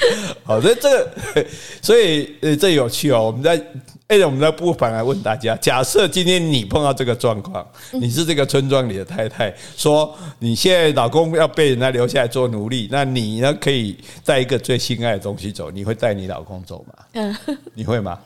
[0.44, 1.46] 好，所以这个，
[1.82, 3.22] 所以呃，这有趣哦。
[3.24, 3.62] 我们在。
[4.08, 16.94] 哎，我们在不妨来问大家：假设今天你碰到这个状况，你是这个村庄里的太太，说你现在老公要被人家留下来做奴隶，那你呢可以带一个最心爱的东西走，你会带你老公走吗？
[17.12, 17.36] 嗯，
[17.74, 18.18] 你会吗？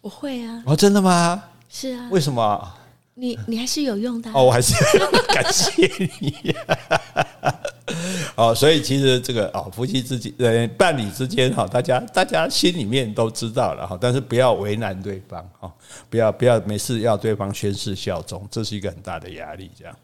[0.00, 0.60] 我会啊。
[0.66, 1.40] 哦，真的吗？
[1.70, 2.08] 是啊。
[2.10, 2.74] 为什么？
[3.18, 4.30] 你你还是有用的。
[4.32, 4.74] 哦，我还是
[5.28, 6.54] 感谢你。
[8.36, 15.74] 哦，所以其实这个哦，夫妻之间、呃，伴侣之间哈，大家大家心里面都知道了哈，但是不要为难对方哈，
[16.08, 19.68] 不要不要没事要对方宣誓效忠，这是一个很大的压力。
[19.76, 19.96] 这样，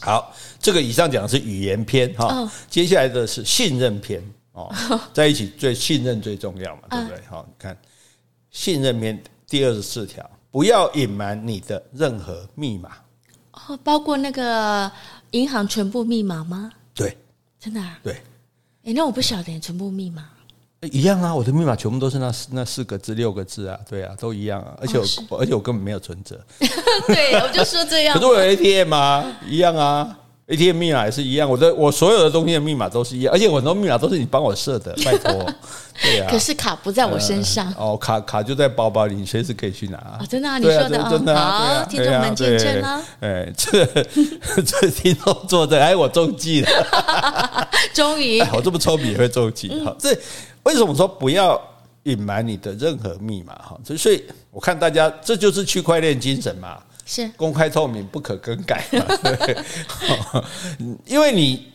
[0.00, 4.22] 好，这个以上讲的是语言篇哈，接下来的是信任篇
[4.52, 4.72] 哦，
[5.12, 7.20] 在一起最信任最重要嘛，对不对？
[7.28, 7.76] 好，你看
[8.50, 12.90] 信任篇第二十四条，不要隐瞒你的任何密码。
[13.52, 14.90] 哦，包括那个
[15.32, 16.70] 银行全部密码吗？
[16.94, 17.16] 对，
[17.58, 17.98] 真的啊？
[18.02, 18.14] 对，
[18.84, 20.28] 哎，那我不晓得全部密码，
[20.82, 26.40] 一样啊，我的密码全部都是那那四个字、六个字啊，对啊，都一样啊，而且我、哦、而且我根本没有存折，
[27.08, 30.18] 对，我就说这样， 可是我有 ATM 啊，一样啊。
[30.48, 35.30] ATM 密码也是一样，我的我所有的东西的密码都是一样，而且很多密码都是你帮我设的， 拜托。
[36.00, 36.28] 对啊。
[36.30, 37.70] 可是卡不在我身上。
[37.76, 39.98] 哦，卡卡就在包包里，你随时可以去拿。
[40.18, 40.56] 哦，真的啊？
[40.56, 43.04] 你说的真的好，听众们见证了。
[43.20, 43.84] 哎，这
[44.64, 46.68] 这听众做的，哎，我中计了。
[47.92, 49.68] 终于，我这么聪明也会中计。
[49.84, 50.16] 好，这
[50.62, 51.60] 为什么说不要
[52.04, 53.52] 隐瞒你的任何密码？
[53.56, 56.78] 哈，所以我看大家这就是区块链精神嘛。
[57.10, 59.06] 是公开透明，不可更改嘛？
[59.46, 59.56] 对，
[61.06, 61.66] 因为你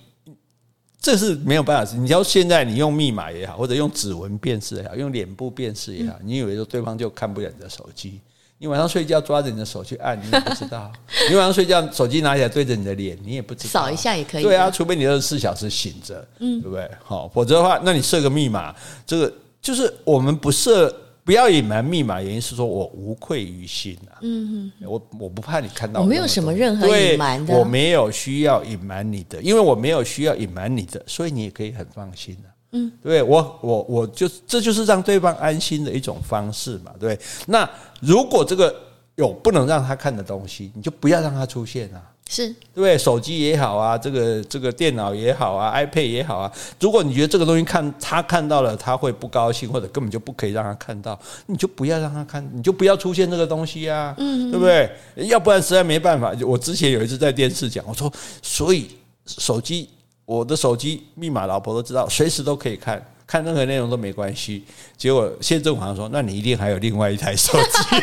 [1.01, 1.93] 这是没有办法。
[1.97, 8.21] 你要现在你用密码也好，或者用指纹辨识也好，用脸部辨识也好，你以为说对方就看不了你的手机？
[8.59, 10.91] 你晚上睡觉抓着你的手去按，你也不知道。
[11.27, 13.69] 你晚上睡觉手机拿起来对着你的脸，你也不知道。
[13.71, 14.43] 扫一下也可以。
[14.43, 16.87] 对啊，除非你二十四小时醒着，嗯，对不对？
[17.03, 18.73] 好，否则的话，那你设个密码，
[19.05, 20.95] 这个就是我们不设。
[21.23, 24.19] 不要隐瞒密码，原因是说我无愧于心啊。
[24.21, 32.47] 嗯嗯，我我不怕你看到我，我没有什么任何隐瞒的，我没有需要隐瞒你的，因为我没有需要隐瞒你的，所以你也可以很放心啊。
[32.73, 36.91] 嗯，对我我我就这就是让对方安心的一种方式嘛。
[36.99, 37.69] 对，那
[38.01, 38.75] 如果这个
[39.15, 42.01] 有不能让他看的东西，你就不要让他出现啊。
[42.29, 46.51] 是对，手机也好啊，这个这个电脑也好啊，iPad 也好啊。
[46.79, 54.89] 如果你觉得这个东西看他看到了他会不高兴，或者根本就不可以让他看到，你就不要让他看，你就不要出现这个东西啊，嗯，对不对？
[55.27, 56.33] 要不然实在没办法。
[56.47, 58.89] 我之前有一次在电视讲，我说，所以
[59.27, 59.87] 手机
[60.25, 64.63] 我的手机密码老婆都知道，随时都可以看，看任何内容都没关系。
[64.97, 67.97] 结果现政府好像说，那你一定还有另外一台手机。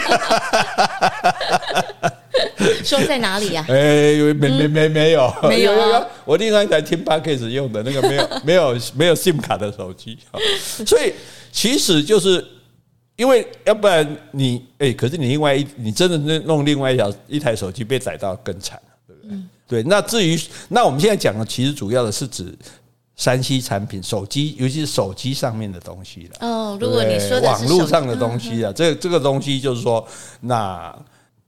[2.85, 3.64] 说在哪里呀？
[3.69, 6.07] 哎，没没没没有，没有啊！
[6.25, 10.19] 我另外一台听 Podcast 用的那个没有没有没有 SIM 卡的手机，
[10.87, 11.12] 所以
[11.53, 12.45] 其实就是
[13.16, 19.83] 因为要不然你哎，可是你另外一你真的弄另外一条一台手机被逮到更惨了，对不对？
[19.83, 20.38] 对，那至于
[20.69, 22.53] 那我们现在讲的，其实主要的是指
[23.19, 26.47] 3C 产品，手机，尤其是手机上面的东西了。
[26.47, 30.07] 哦，如果你说的网络上的东西啊，这这个东西就是说
[30.40, 30.97] 那。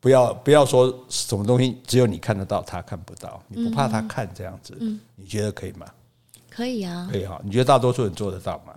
[0.02, 3.40] 不要不要说什么东西只有你看得到，他看不到。
[3.46, 4.76] 你不怕他看这样子？
[5.14, 5.86] 你觉得可以吗？
[6.50, 7.40] 可以啊，可以哈。
[7.44, 8.74] 你觉得大多数人做得到吗？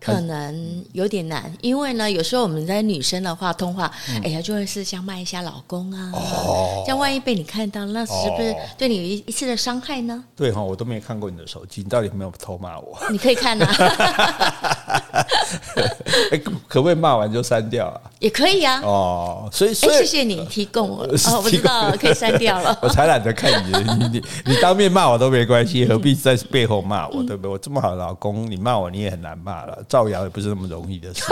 [0.00, 6.10] 可能有点难，因为呢，有时候我们在女生的话通话，哎呀，就会是想骂一下老公啊。
[6.14, 10.24] 哦，这样万一被你看到，那是不是对你有一一次的伤害呢？
[10.34, 12.98] 对哈，我都没看过你的手机，你到底有没有偷骂我？
[13.10, 13.66] 你可以看呐。
[16.32, 18.00] 哎，可不可以骂完就删掉啊？
[18.18, 18.80] 也可以啊。
[18.82, 21.04] 哦，所以所以，谢谢你提供我。
[21.06, 22.76] 哦，我知道了，可以删掉了。
[22.82, 27.22] 我才懒得看你，你你你当面骂我都没关系，何必在背后骂我？
[27.22, 27.50] 对不对？
[27.50, 29.78] 我这么好的老公，你骂我你也很难骂了。
[29.88, 31.22] 造谣也不是那么容易的事，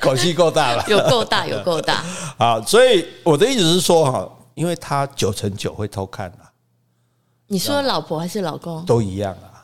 [0.00, 2.02] 口气够大了，有够大，有够大。
[2.38, 6.48] 好，所以我的意思是说哈，因为他九成九会偷看啊。
[7.50, 9.57] 你说老婆还是老公都一样啊，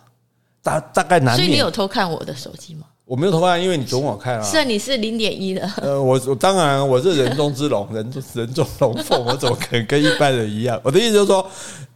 [0.65, 1.37] 大大概难免。
[1.37, 2.87] 所以你有偷看我的手机吗？
[3.05, 4.43] 我没有偷看，因为你总我看啊。
[4.43, 5.71] 是啊，你是零点一的。
[5.77, 10.81] 呃，我我当然我是人中之龙， 人中人中龙凤，我怎么可能跟一般人一样？
[10.83, 11.49] 我的意思就是说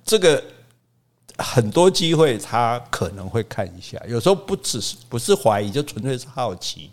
[0.04, 0.40] 这个。
[1.40, 6.90] 很多机会他可能会看一下，有时候不只是不是怀疑，就纯粹是好奇，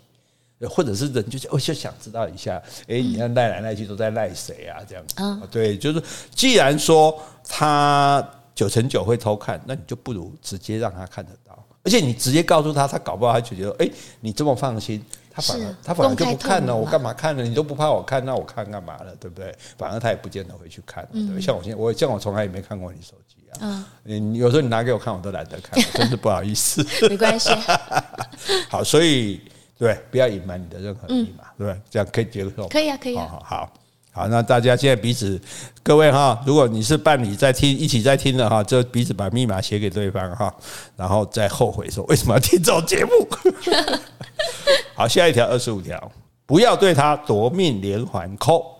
[0.70, 4.78] 或者是人就我就想知道一下，哎，你看赖来赖去都在赖谁啊？
[4.88, 6.00] 这样子，对，就是
[6.32, 13.88] 既然说他九成九会偷看，那你就不如直接让他看得到，而且你直接告诉他，他搞不好他就觉得，哎，
[14.20, 17.44] 你这么放心，他反而他反而就不看了，我干嘛看呢？
[17.44, 19.14] 你都不怕我看，那我看干嘛了？
[19.20, 19.54] 对不对？
[19.78, 23.56] 反而他也不见得会去看，对，像我现在，我像我从来也没看过你手机啊。
[23.60, 26.84] 嗯，你有时候你拿给我看，我都懒得看，真是 不好意思。
[27.08, 27.50] 没关系。
[28.68, 29.40] 好，所以
[29.78, 32.66] 对，不要隐瞒你的任何密码，嗯、对，这样可以接受。
[32.68, 33.28] 可以啊，可以啊。
[33.30, 33.72] 好好
[34.16, 35.38] 好，那大家现在彼此，
[35.82, 40.50] 各位哈，如果你是伴侣在听，一起在听的哈，就彼此把密码写给对方哈，
[40.96, 43.10] 然后再后悔说为什么要听这种节目。
[44.96, 46.10] 好，下一条二十五条，
[46.46, 48.75] 不要对他夺命连环扣。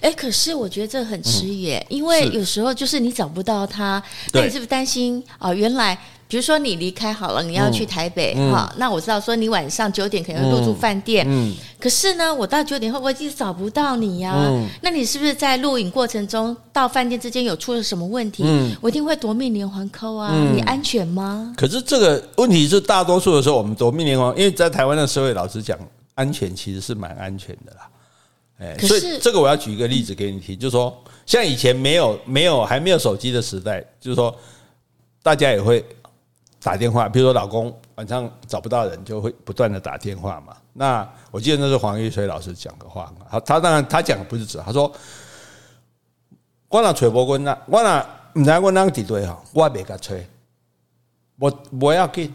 [0.00, 5.52] 哎，可是我觉得这很迟疑，因为有时候就是你找不到他，那你是不是担心啊？
[5.52, 14.34] 原来比如说你离开好了，你要去台北哈，那我知道说你晚上九点可能入住饭店，嗯，可是呢，我到九点后我一直找不到你呀，
[14.80, 18.42] 那你是不是在录影过程中到饭店之间有出了什么问题？
[18.44, 21.52] 嗯，我一定会夺命连环 call 啊，你安全吗？
[21.56, 25.78] 可是这个问题是大多数的时候我们夺命连环，因为在台湾的社会，老实讲，
[26.14, 27.86] 安全其实是蛮安全的啦。
[28.56, 34.32] 哎，所以这个我要举一个例子给你听，就是说，像以前没有没有还没有手机的时代，就是说，
[35.24, 35.84] 大家也会
[36.62, 40.56] 打电话，比如说老公晚上找不到人，就会不断的打电话嘛。
[40.72, 44.90] 那我记得那是黄玉水老师讲的话，他他当然他讲的不是指，他说，
[46.68, 50.24] 我那吹波棍那我那唔知我啷地对哈，我别个吹，
[51.40, 52.32] 我我要紧，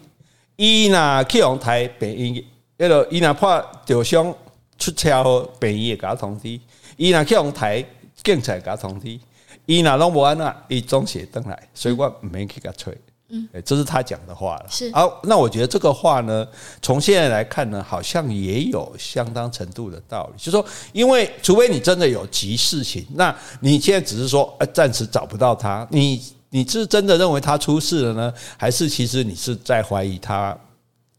[0.58, 2.43] 伊那去阳台病院，
[2.75, 4.36] 那个伊那怕受伤。
[4.80, 6.60] 出车祸，病院也给他通知；
[6.98, 7.86] 伊若去用台
[8.24, 9.20] 警察给他通知；
[9.65, 12.98] 伊若拢无安那，伊总是会回来，所以我唔免去甲催。
[13.32, 14.65] 嗯，这是他讲的话了。
[14.72, 14.92] 是。
[14.92, 16.48] 好，那我觉得这个话呢，
[16.82, 20.34] 从现在来看呢，好像也有相当程度的道理。
[20.36, 30.58] 就是说，因为除非你真的有急事情，那你现在只是说，呃，暂时找不到他，你你是真的认为他出事了呢，还是其实你是在怀疑他？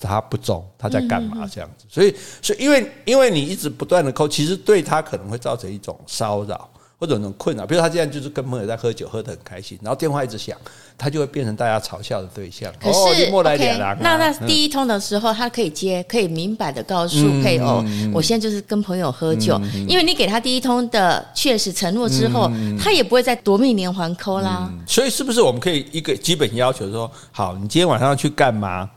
[0.09, 1.49] 他不中，他在干嘛？
[1.53, 7.67] 这样子，所以，所以，因为，因为你一直不断的扣，其实对他可能会造成一种骚扰或者那种困扰。
[7.67, 10.57] 比如他现在就是跟朋友在喝酒，喝得很开心，然后电话一直响，
[10.99, 12.73] 他就会变成大家嘲笑的对象。
[12.79, 17.83] 可是，哦，OK，那那第一通的时候，他可以接，可以明白的告诉配偶，
[18.13, 19.59] 我现在就是跟朋友喝酒。
[19.89, 24.71] 因为你给他第一通的确实承诺之后，他也不会再夺命连环扣啦。
[24.87, 28.89] 所以，是不是我们可以一个基本要求说，好，你今天晚上要去干嘛？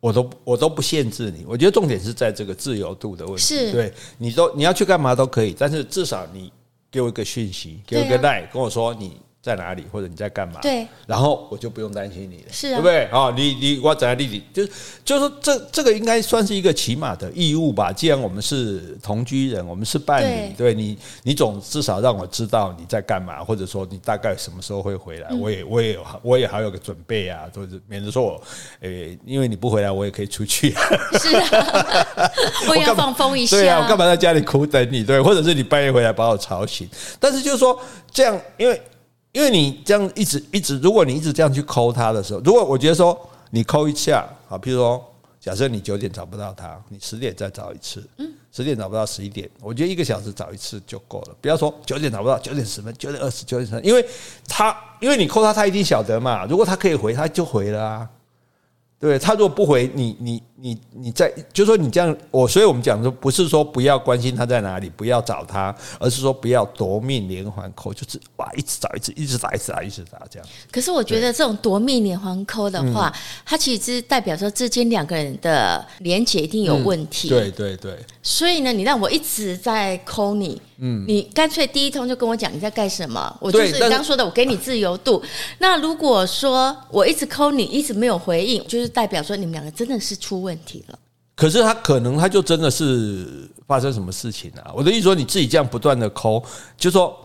[0.00, 3.42] 我都我都不限制你，我觉得重点是在这个自由度的问题。
[3.42, 6.52] 是，对，你都你要去干嘛都可以，但是至少你
[6.90, 9.16] 给我一个讯息，给我一个 line，跟我说你。
[9.40, 10.60] 在哪里，或者你在干嘛？
[10.60, 13.04] 对，然后我就不用担心你了，是啊，对不对？
[13.06, 14.42] 啊，你你我在弟弟？
[14.52, 14.66] 就
[15.04, 17.92] 就是说这这个应该算是一个起码的义务吧。
[17.92, 28.42] 既然我们是同居人，我们是伴侣，对，对你，你总至少让我知道你在干嘛，或者说你大概什么时候会回来，我也我也我也好有个准备啊，就是免得说我
[28.80, 30.74] 诶，因为你不回来，我也可以出去。
[31.20, 32.30] 是啊，
[32.68, 33.56] 我也要放风一下。
[33.56, 35.04] 对啊，我干嘛在家里苦等你？
[35.04, 36.88] 对，或者是你半夜回来把我吵醒？
[37.20, 37.80] 但是就是说
[38.12, 38.78] 这样，因为。
[39.38, 43.16] 因为你这样一直一直，如果你一直这样去抠他的时候，如果我觉得说
[43.50, 51.36] 你抠一下啊，譬如说，假设你九点找不到他，你十点再找一次，嗯，十点找不到十一点，我觉得一个小时找一次就够了。
[51.40, 54.04] 不要说九点找不到，九点十分、九点二十、九点三，因为
[54.48, 56.44] 他因为你抠他，他一定晓得嘛。
[56.46, 58.10] 如果他可以回，他就回了啊。
[58.98, 70.48] 对，他如果不回你，你你你在，就是说你这样，我所以我们讲说，不是说不要关心他在哪里，不要找他，而是说不要夺命连环扣，就是哇，一直找一直一直打一直打一直打这样。
[70.72, 73.12] 可是我觉得这种夺命连环扣的话，
[73.46, 77.28] 它其实代表说之间两个人的连接一定有问题。
[77.28, 77.96] 对对对。
[78.22, 80.60] 所以呢，你让我一直在扣你。
[80.80, 85.20] 嗯，你干脆第一通就跟我讲你在干什么，我就是你刚刚说的，我给你自由度。
[85.58, 90.98] 那如果说我一直 call 你，一直没有回应，就是代表说你们两个真的是出问题了。
[91.36, 94.72] 可是他可能他就真的是发生什么事情啊？
[94.74, 96.42] 我的意思说，你自己这样不断的 call，
[96.76, 97.16] 就说。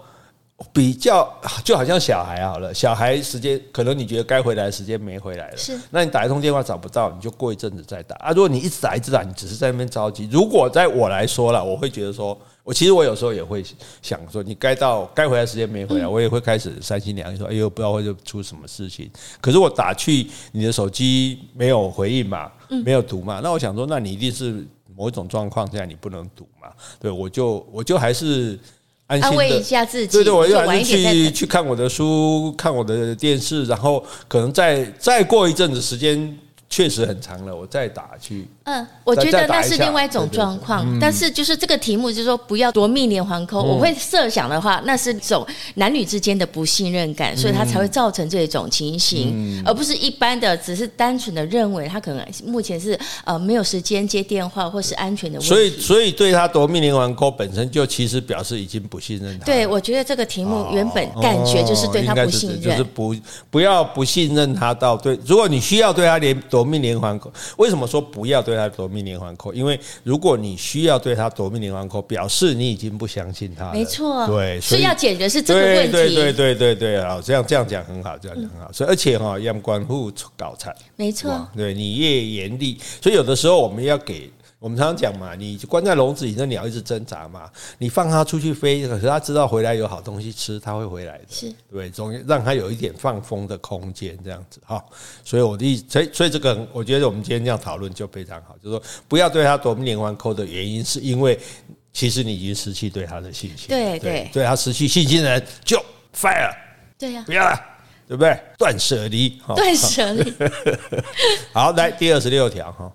[0.71, 1.27] 比较
[1.65, 8.29] 就好像小孩好了，小孩时间可能你觉得该回来的时间没回来了，是，那你打一通电话找不到，你就过一阵子再打啊。
[8.31, 10.29] 如果你一直打一直打，你只是在那边着急。
[10.31, 13.63] 如果在我来说了，我会觉得说，我其实我有时候也会
[14.01, 19.11] 想说，你该到该回来的时间没回来，我也会开始三心两意说，哎呦，不知道会出什么事情。
[19.41, 22.49] 可是我打去你的手机没有回应嘛，
[22.85, 26.69] 没有读嘛，那我想说，那你一定是某一种状况下你不能读嘛？
[26.99, 28.57] 对，我就我就还是。
[29.05, 36.39] 安慰一下自己，对对，我又还是去去看我的书，看我的电视，然后可能再再过一阵子时间。
[36.69, 38.47] 确实很长了，我再打去。
[38.65, 43.61] 嗯，我觉得那是另外一种状况，但是就是这个题目就是说不要夺命连环扣。
[43.61, 45.45] 我会设想的话，那是种
[45.75, 55.47] 男女之间的不信任感，所以他才会造成这种情形，而不是一般的只是单纯的认为他可能目前是呃没有时间接电话或是安全的问题。
[55.47, 59.45] 所以，所以对他夺命连环扣本身就其实表示已经不信任他。
[59.45, 63.15] 对，我觉得这个题目原本感觉就是对他不信任，就是不
[63.51, 65.19] 不要不信任他到对。
[65.23, 66.63] 如果你需要对他连夺。
[66.63, 73.73] 夺命连环扣，为什么说不要对对他夺命连环扣，因为如果你需要对他夺命连环扣，表示你已经不相信他了。
[73.73, 75.91] 没错，对，所以要解决是这个问题。
[75.91, 78.71] 对对对对对啊，这样这样讲很好，这样讲很好。
[78.71, 84.29] 所以而且哈，要关户搞惨，没错，对你越严厉，所以有的时候我们要给。
[84.63, 87.51] 我们常常讲嘛，你关在笼子里，那鸟一直挣扎嘛。
[87.77, 91.25] 你放它出去飞，可是它知道回来有好东西吃，它会回来的。
[91.29, 94.81] 是对，总让它有一点放风的空间，这样子哈。
[95.21, 101.37] 所以我的所以所以这个，我觉得我们今天这样讨论就非常好，就是说不要对它夺命连环扣的原因，是因为
[101.91, 103.67] 其实你已经失去对它的信心。
[103.67, 105.77] 对对，对它失去信心的人就
[106.15, 106.49] fire。
[106.97, 107.59] 对呀，不要了，
[108.07, 108.39] 对不对？
[108.57, 110.33] 断舍离，断舍离。
[111.51, 112.89] 好，来第二十六条哈。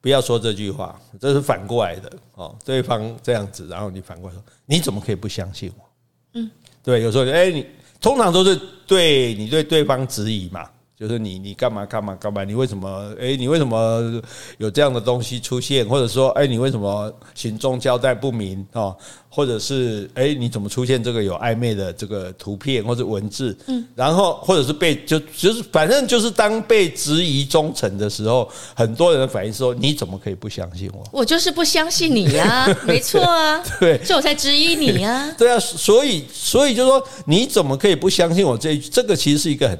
[0.00, 2.56] 不要说这句话，这是反过来的哦。
[2.64, 5.84] 对方这样子，然后你反过来说，你怎么可以不相信我？
[6.34, 6.50] 嗯，
[6.82, 7.66] 对，有时候哎，你
[8.00, 10.68] 通常都是对你对对方质疑嘛。
[10.98, 12.42] 就是你，你干嘛干嘛干嘛？
[12.42, 13.14] 你为什么？
[13.20, 14.20] 哎，你为什么
[14.56, 15.88] 有这样的东西出现？
[15.88, 18.66] 或者说，哎，你为什么行踪交代不明？
[18.72, 18.96] 哦，
[19.28, 23.56] 或者是，哎，你怎么出现这个有暧昧的这个图片或者文字？
[23.68, 31.04] 嗯，然后或者是被就就是反正就是当被质疑忠诚的时候，很多人的反应说：你怎么可以不相信我？
[31.12, 35.32] 我就是不相信你呀， 没错啊，对，所以我才质疑你呀。
[35.38, 38.58] 对啊，所以所以就是说，你怎么可以不相信我？
[38.58, 39.78] 这这个其实是一个很。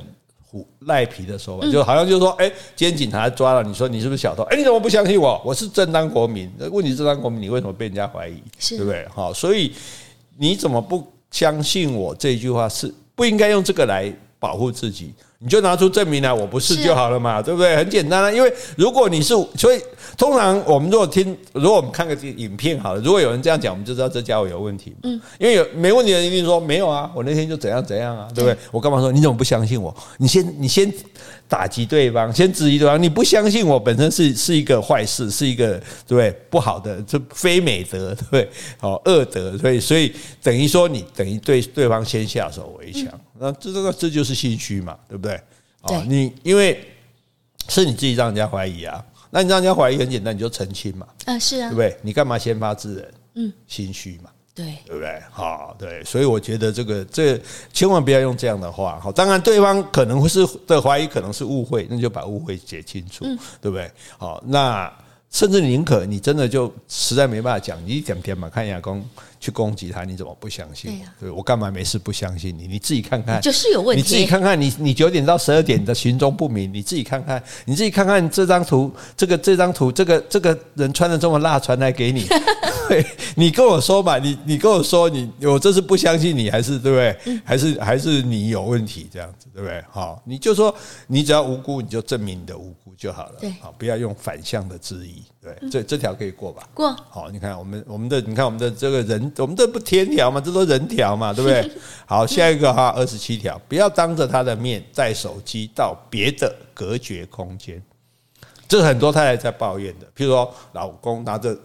[0.51, 4.43] 虎赖皮的说法，就好像就是说，哎，今天警察抓了你，说你是不是小偷？
[4.45, 5.41] 哎，你怎么不相信我？
[5.45, 6.51] 我是正当国民。
[6.71, 8.43] 问题是正当国民，你为什么被人家怀疑？
[8.71, 9.07] 对不对？
[9.15, 9.73] 好，所以
[10.39, 12.15] 你怎么不相信我？
[12.15, 15.15] 这句话是不应该用这个来保护自己。
[15.41, 17.77] 你就拿出证明来，我不是就好了嘛，对不对？
[17.77, 19.81] 很简单啊，因为如果你是，所以
[20.17, 24.97] 通常我们如果听，如果我们看个影片好了，如果有人这样讲，我们就知道这家伙有问题。
[25.05, 28.59] 嗯，因为有没问题的人一定说没有啊，我那天就怎样怎样啊，对不对？
[28.73, 29.95] 我干嘛说你怎么不相信我？
[30.17, 30.93] 你先你先
[31.47, 35.75] 打击对方，先质疑对方，你不相信我本身是是一个坏事，是一个
[36.05, 36.33] 对不对？
[36.51, 38.51] 不好的，这非美德，对不对？
[38.79, 40.13] 好恶德，所以所以
[40.43, 43.05] 等于说你等于对对方先下手为强。
[43.41, 45.35] 那这这个这就是心虚嘛，对不对？
[45.83, 46.85] 啊，你因为
[47.69, 51.07] 是你自己让人家怀疑啊，那你让人家怀疑很简单，你就澄清嘛。
[51.27, 51.97] 啊，是啊，对不对？
[52.03, 53.15] 你干嘛先发制人？
[53.35, 55.23] 嗯，心虚嘛，对，对不对？
[55.31, 57.41] 好，对，所以我觉得这个这
[57.73, 58.99] 千万不要用这样的话。
[59.01, 63.25] 好，当然对方可能会是的怀疑，可能是误会，那就把误会解清楚，
[63.61, 63.89] 对不对？
[64.17, 64.93] 好，那
[65.31, 69.05] 甚至宁可你真的就实在没办法讲，你一点天嘛，看亚公。
[69.41, 70.91] 去攻击他，你怎么不相信？
[70.91, 72.67] 对，啊、对我干嘛没事不相信你？
[72.67, 74.03] 你自己看看，就是有问题。
[74.03, 82.27] 你自己看看，你你九点到十二点的行踪不明，你自己看看，你自己看看这张图，这个这张图，这个这个人穿的这么辣，传来给你，
[82.89, 83.05] 对，
[83.37, 87.17] 你跟我说嘛，你你跟我说，你我这是不相信你，还是对不对？
[87.27, 89.85] 嗯、还是还是你有问题这样子，对不对？
[89.91, 90.75] 好，你就说
[91.07, 93.35] 你只要无辜，你就证明你的无辜就好了。
[93.41, 95.23] 对，好，不要用反向的质疑。
[95.41, 96.69] 对，这这条可以过吧？
[96.75, 96.91] 过。
[97.11, 101.71] 好，你看我们我们的，你看我们的这个人，我们这不天条嘛，这都人条嘛，对不对？
[102.07, 107.83] 好，下一个哈，二十七条，不要当着他的面带手机到别的隔绝空间。
[108.67, 111.57] 这是很多太太在抱怨的，譬如说老公拿着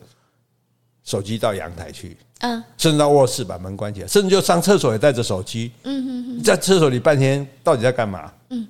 [1.04, 8.32] 手机到阳台去，嗯，甚至到卧室把门关起来，甚至就上厕所也带着手机，嗯嗯嗯，在厕所里半天到底在干嘛？
[8.49, 8.68] 嗯，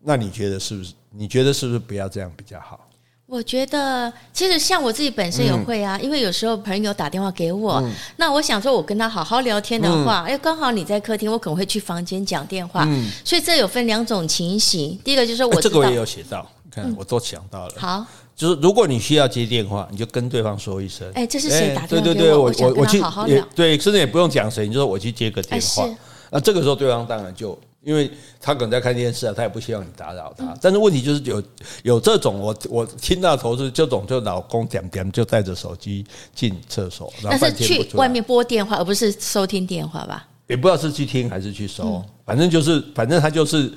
[0.00, 0.92] 那你觉得是不是？
[1.12, 2.86] 你觉得是不是不要这样比较好？
[3.26, 7.80] 我觉得其实像我自己本身也会啊，因为有时候朋友打电话给我，
[8.16, 12.84] 那我想说我跟他好好聊天的话，哎，刚好你在客厅，我可能会去房间讲电话，
[13.24, 14.98] 所以这有分两种情形。
[15.04, 17.74] 第一个就是我这个我也有写到，你看我都想到了。
[17.76, 18.04] 好，
[18.40, 22.44] 就是如果你需要接电话，你就跟对方说一声，哎，这是谁打电话给我？
[22.44, 25.86] 我我我去好好聊，对，甚至也不用讲谁，你就说我去接个电话。
[26.30, 27.58] 那这个时候对方当然就。
[27.82, 30.54] 因为他可能在看电视啊，他也不希望你打扰他。
[30.60, 31.42] 但是问题就是有
[31.82, 40.28] 有这种，我我听到投诉，这种就老公点点就带着手机进厕所，但是去外面拨电话，而不是收听电话吧？
[40.46, 43.72] 也不知道是去听还是去收，反正就是反正他就是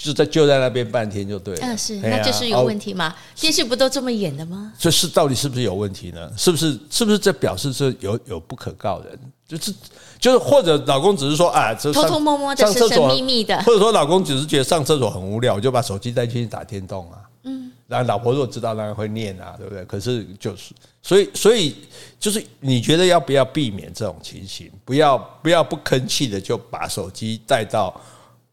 [0.00, 1.60] 就在就在那边半天就对了。
[1.62, 3.14] 嗯，是，那就是有问题吗？
[3.34, 4.72] 电视不都这么演的吗？
[4.78, 6.30] 这是到底是不是有问题呢？
[6.36, 9.18] 是不是是不是这表示是有有不可告人？
[9.46, 9.74] 就是。
[10.20, 17.18] 就是或者老公只是说啊，偷偷摸摸的、神神秘秘的，或者说老公只是觉得上厕所很无聊，我就把手机带进去打电动啊。
[17.44, 19.84] 嗯，然后老婆如果知道，当然会念啊，对不对？
[19.84, 21.76] 可是就是，所以所以
[22.18, 24.68] 就是，你觉得要不要避免这种情形？
[24.84, 27.94] 不要不要不吭气的就把手机带到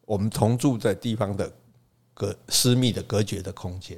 [0.05, 1.51] 我们同住在地方的
[2.13, 3.97] 隔私密的隔绝的空间。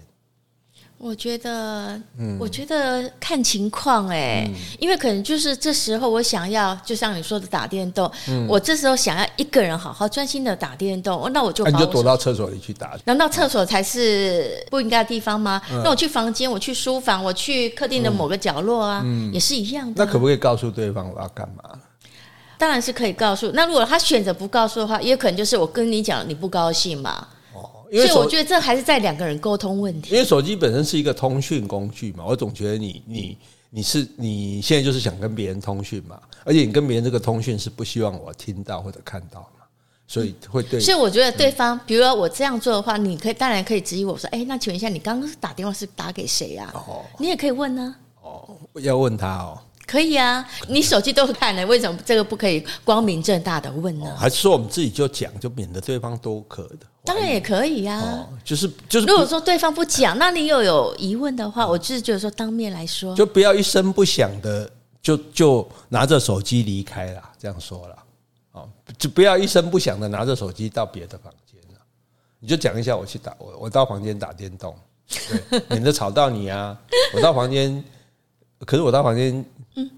[1.00, 12.98] 我觉得，嗯，我觉得看情况哎、欸，嗯、因为可能就是这时候我想要，就像你说的打电动，嗯、我这时候想要一个人好好专心的打电动，那我就我、啊、你就躲到厕所里去打。
[13.06, 15.62] 难道厕所才是不应该的地方吗？
[15.72, 20.04] 嗯、那我去房间，我去书房，我去客厅的某个角落啊，嗯、也是一样的。
[20.04, 21.80] 那可不可以告诉对方我要干嘛？
[22.58, 23.52] 当然是可以告诉。
[23.54, 27.28] 那如果他选择不告诉的话，也有可能就是我跟你讲你不高兴嘛。
[27.90, 30.14] 因为所以我觉得这还是在两个人沟通问题。
[30.14, 33.38] 因为手机本身是一个通讯工具嘛，我总觉得你你
[33.70, 39.64] 你是你现在就是想跟别人通讯嘛，而且你跟别人这个通讯是不希望我听到或者看到嘛，
[40.06, 40.82] 所以会对。
[40.82, 46.70] 所以我觉得对方，比如说我这样做的话，你可以当然可以质疑我说，哎，那请问一下，你刚刚打电话是打给谁呀？
[46.74, 47.96] 哦，你也可以问呢。
[48.22, 48.50] 哦，
[48.82, 49.58] 要问他哦。
[49.88, 54.14] 可以啊，你手机都看了，为什么这个不可以光明正大的问呢？
[54.18, 56.80] 还是说我们自己就讲，就免得对方多可的？
[57.06, 59.08] 当然也可以呀、啊，就是就是。
[59.08, 64.70] 如果说对方不讲，那你又有疑问的话，我就是觉得说当面来说，就不要一声不响的
[65.02, 67.98] 就就拿着手机离开了，这样说了
[68.52, 71.80] 哦，就不要一声不响的拿着手机到别的房间了，
[72.42, 74.76] 你就讲一下，我去打我我到房间打电动，
[75.50, 76.78] 对，免得吵到你啊。
[77.14, 77.82] 我到房间，
[78.66, 79.46] 可是我到房间。
[79.76, 79.90] 嗯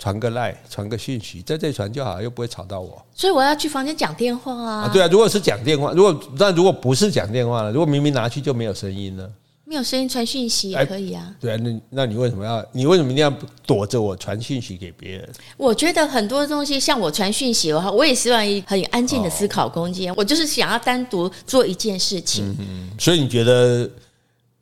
[0.00, 3.04] 传个赖，传个讯息，在这里传就好，又不会吵到我。
[3.12, 4.90] 所以我要去房间讲电话啊，啊。
[4.92, 9.28] 对啊，如果是讲电话，如果但如果不是讲电话了，如果明明拿去就没有声音呢？
[9.64, 11.34] 没有声音传讯息也可以啊。
[11.40, 12.64] 对啊，那那你为什么要？
[12.70, 15.28] 你为什么一定要躲着我传讯息给别人？
[15.56, 20.12] 我觉得很多东西，像我传讯息的话，我也希望一很安静的思考空间。
[20.12, 22.54] 哦、我就是想要单独做一件事情。
[22.60, 23.90] 嗯，所以你觉得？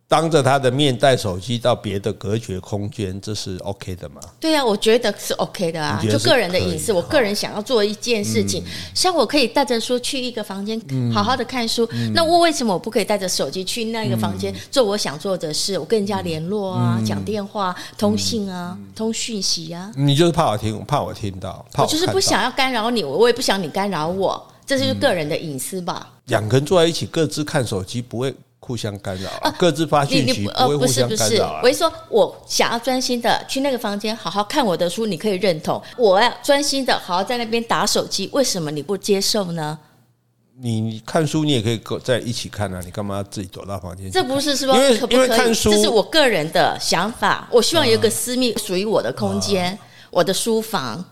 [0.08, 4.20] 当着他的面带手机到别的隔绝空间，这是 OK 的吗？
[4.38, 6.92] 对啊，我觉得是 OK 的啊，就个人的隐私。
[6.92, 8.62] 我个人想要做一件事情，
[8.94, 10.80] 像我可以带着书去一个房间，
[11.12, 11.88] 好好的看书。
[12.14, 15.76] 那我为什么我不可以带着手机去那个房间做我想做的事？
[15.76, 19.90] 我跟人家联络啊，讲电话、通信啊、通讯息啊。
[19.96, 26.12] 你就是怕我听，怕我听到，怕我就是不想要干扰你，我我也不想你干扰我，这就是个人的隐私吧。
[26.26, 28.32] 两个人坐在一起，各自看手机，不会。
[28.66, 31.60] 互相干扰，啊，各自发信息，不会互相干扰。
[31.62, 35.80] 我是说，我想要专心的去那个房间，好好看我的书，你可以认同。
[35.96, 39.78] 我要专心的，好好在那边打手机，为什么你不接受呢？
[40.58, 44.10] 你看书，你也可以在一起看啊，你干嘛自己躲到房间？
[44.10, 45.14] 这不是说可不可以？
[45.14, 47.46] 因为看书，这是我个人的想法。
[47.52, 49.78] 我希望有一个私密属于我的空间，
[50.10, 51.04] 我的书房。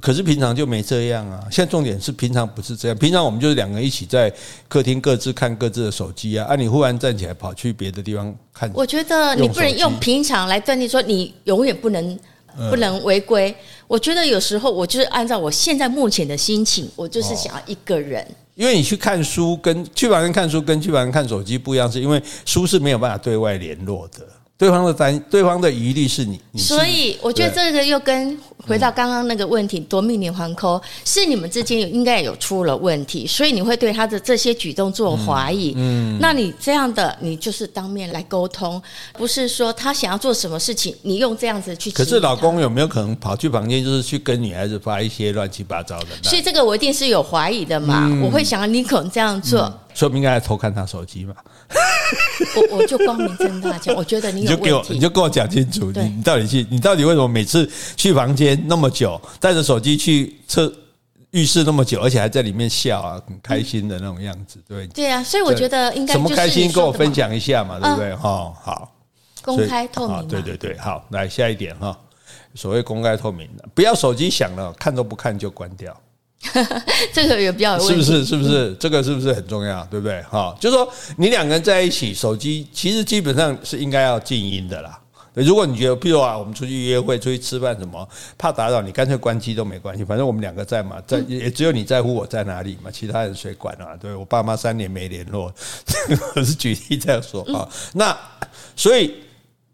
[0.00, 1.40] 可是平常就没这样啊！
[1.50, 4.32] 现在重点是平常不是这样，平常我们就是两个人一起在
[4.68, 6.46] 客厅各自看各自的手机啊。
[6.48, 12.18] 啊，你忽然站起来跑去别的地方看，我觉得你不能用平常来断定说你永远不能
[12.70, 13.54] 不能违规。
[13.86, 18.26] 我觉得有时候我就是按照我现在目前的心情，我就是想要一个人。
[18.54, 24.26] 因为你去看书跟去房间看书跟去房间看手机不一样，是因为书是没有办法对外联络的。
[24.58, 28.38] 对方的担，对方的疑虑是你，所以我觉得这个又跟
[28.70, 35.72] 回到刚刚那个问题，夺命连环 call 是你们之间应该有出了问题，所以你会对他的这些举动做怀疑。
[35.76, 38.80] 嗯，嗯那你这样的，你就是当面来沟通，
[39.14, 41.90] 不是说他想要做什么事情，你用这样子去。
[41.90, 46.06] 可是老公有没有可能跑去房间，就是去跟女孩子发一些乱七八糟的？
[46.22, 49.62] 所以这个我一定是有怀疑的嘛，嗯、我会想你可能这样做。
[49.62, 51.34] 嗯说明应该来偷看他手机嘛？
[52.70, 60.72] 我我就光明正大讲，我觉得你有问题，你就给我，你就跟我讲清楚，你你到底去，你到底为什么每次去房间那么久，带着手机去厕
[61.30, 64.86] 浴室那么久，而且还在里面笑啊，很开心的那种样子，对。
[64.88, 68.14] 对啊，所以我觉得应该什么开心跟我分享一下嘛，对不对？
[68.16, 68.92] 哈，好，
[69.42, 71.96] 公开透明，对对对，好，来下一点哈，
[72.54, 75.96] 所谓公开透明的，不要手机响了，看都不看就关掉。
[77.12, 78.24] 这个也比较有，是不是？
[78.24, 78.74] 是不是？
[78.80, 79.84] 这个是不是很重要？
[79.90, 80.22] 对不对？
[80.22, 84.98] 哈，就是说你两个人在一起，手机其实基本上是应该要静音的啦。
[85.34, 90.04] 如果你觉得，譬如啊，我们出去约会、出去吃饭什么，怕打扰你，干脆关机都没关系。
[90.04, 93.96] 反正我们两个在嘛，在也只有你在乎我在哪里嘛，其他人谁管啊？
[93.98, 95.52] 对，我爸妈三年没联络，
[96.34, 97.66] 我 是举例这样说啊。
[97.94, 98.14] 那
[98.74, 99.14] 所以，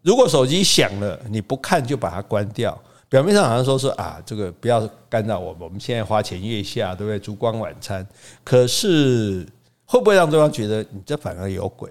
[0.03, 2.79] 如果手机响了，你不看就把它关掉。
[3.09, 7.17] 表面上好像说是啊，这个不要干扰我们，我们现在花前月下，对不对？
[7.17, 8.05] 烛光晚餐，
[8.43, 9.47] 可是
[9.85, 11.89] 会不会让对方觉得你这反而有鬼？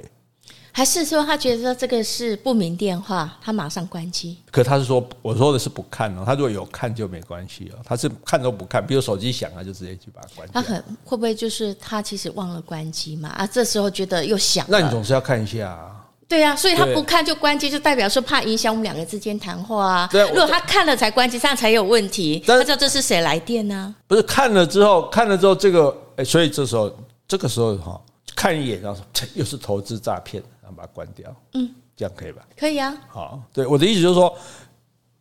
[0.73, 4.37] 还是说他觉得说这个是不明电话，他马上关机？
[4.51, 10.61] 可他是说，我说的是不看哦，他如果有看就没关系哦，他是看都不看，比如手机响了就直接去把它关掉。
[10.61, 13.31] 他很会不会就是他其实忘了关机嘛？
[13.31, 16.05] 啊，这时候觉得又响，那你总是要看一下啊。
[16.29, 20.09] 对呀、啊，所以他不看就关机，就代表说怕影响我们两个之间谈话啊。
[20.11, 22.43] 对，如果他看了才关机，这样才有问题。
[22.47, 23.95] 他知道这是谁来电呢？
[24.09, 26.91] 不是看了之后，看了之后这个，哎，所以这时候
[27.29, 28.01] 这个时候哈，
[28.35, 29.01] 看一眼然后
[29.35, 31.33] 又是投资诈骗，然后把它关掉。
[31.55, 32.43] 嗯，这样可以吧？
[32.59, 32.93] 可以啊。
[33.09, 34.37] 好，对，我的意思就是说，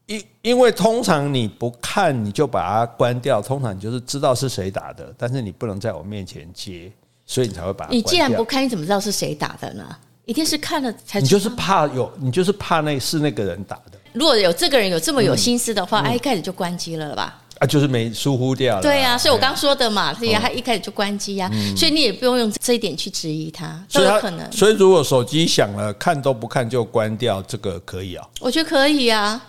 [0.08, 6.91] 因因为通常你不看你就把它关掉，通常你就是知道是谁打的，但是你不能在我面前接，
[7.28, 7.95] 所以你才会把它关掉。
[7.95, 9.86] 你既然不看，你怎么知道是谁打的呢？
[10.26, 11.19] 一定是看了才。
[11.21, 13.99] 你就是怕有，你就是怕那是那个人打的。
[14.13, 17.41] 如果有这个人有这么有心思的话，哎、嗯嗯、一开始就关机了吧？
[17.59, 18.82] 啊，就是没疏忽掉了。
[18.82, 24.51] 对呀、啊，所以我刚说的嘛，所以他一开始就关机呀、啊，嗯、所以你也不用用这一点去质疑他，都有可能。
[24.51, 28.28] 所以如果手机响了，看都不看就关掉，这个可以啊？
[28.41, 29.41] 我觉得可以啊。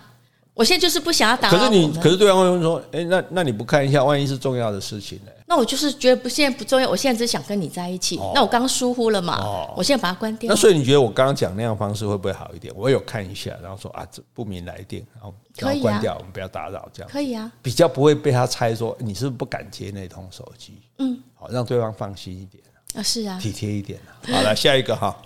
[0.55, 1.51] 我现在就是不想要打。
[1.51, 5.33] 可是你，可是对方会说，哎，那那你不看一下，万一是重要的事情呢？
[5.49, 6.91] 那我就是觉得不，现在不重要。
[6.91, 8.19] 我现在只想跟你在一起。
[8.19, 9.39] 哦、那我刚刚疏忽了嘛？
[9.39, 10.49] 哦、我现在把它关掉。
[10.49, 12.75] 那所以你觉得我刚刚讲那样方式会不会好一点？
[12.77, 17.51] 我有看一下，然后说啊，这不明来电，然后然后关掉，我们不要打扰，这样可以啊。
[17.63, 20.83] 比较不会被他猜说你是不是不敢接那通手机。
[20.99, 22.63] 嗯，好，让对方放心一点
[22.95, 24.01] 啊，是啊，体贴一点。
[24.23, 25.17] 好了，下一个哈，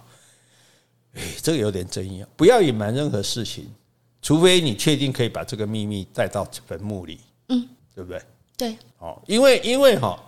[1.15, 3.73] 哎，这个有点争议啊，不要隐瞒任何事情。
[4.21, 8.21] 除非你确定可以把这个秘密带到坟墓里，嗯，对不对？
[8.61, 10.23] 对，哦，因为因为哈，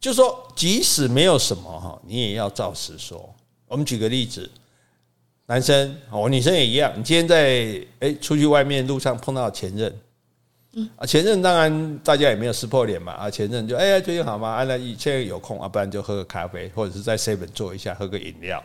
[0.00, 3.32] 就说即使没有什么哈，你也要照实说。
[3.68, 4.50] 我们举个例子，
[5.46, 6.92] 男生哦，女生也一样。
[6.96, 10.00] 你今天在哎出去外面路上碰到前任，
[10.72, 14.48] 嗯啊，前任当然大家也没有撕破脸嘛啊，前任就哎呀最近好吗？
[14.48, 18.60] 啊，那现在有空啊，不然就喝个咖啡，或者是在 seven 坐一下喝个饮料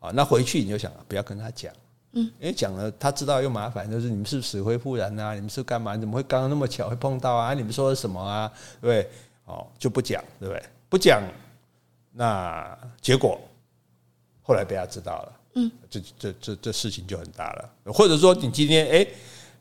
[0.00, 0.10] 啊。
[0.12, 1.72] 那回去你就想不要跟他讲。
[2.12, 5.34] 嗯，因为讲了，他知道又麻烦，就是你们是死灰复燃啊？
[5.34, 5.94] 你们是干嘛？
[5.94, 7.52] 你怎么会刚刚那么巧会碰到啊？
[7.52, 8.50] 你们说的什么啊？
[8.80, 9.10] 对不对？
[9.44, 10.62] 哦，就不讲，对不对？
[10.88, 11.22] 不讲，
[12.12, 13.38] 那结果
[14.42, 17.92] 后来被他知道了，嗯，这这这这事情就很大了。
[17.92, 19.06] 或者说，你今天哎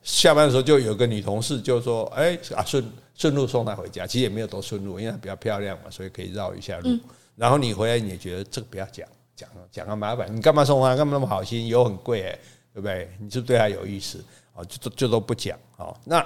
[0.01, 2.85] 下班的时候就有个女同事就说，哎啊顺
[3.15, 6.97] 顺路送她回家，其实也没有多顺路，因为她比较漂亮嘛，所以可以绕一下路。
[7.35, 9.05] 然后你回来，你也觉得这个不要讲。
[9.35, 10.95] 讲讲个麻烦，你干嘛送他？
[10.95, 11.67] 干嘛那么好心？
[11.67, 12.39] 油很贵哎，
[12.73, 13.09] 对不对？
[13.19, 14.23] 你是不是对他有意思？
[14.53, 15.95] 哦，就就都不讲哦。
[16.05, 16.25] 那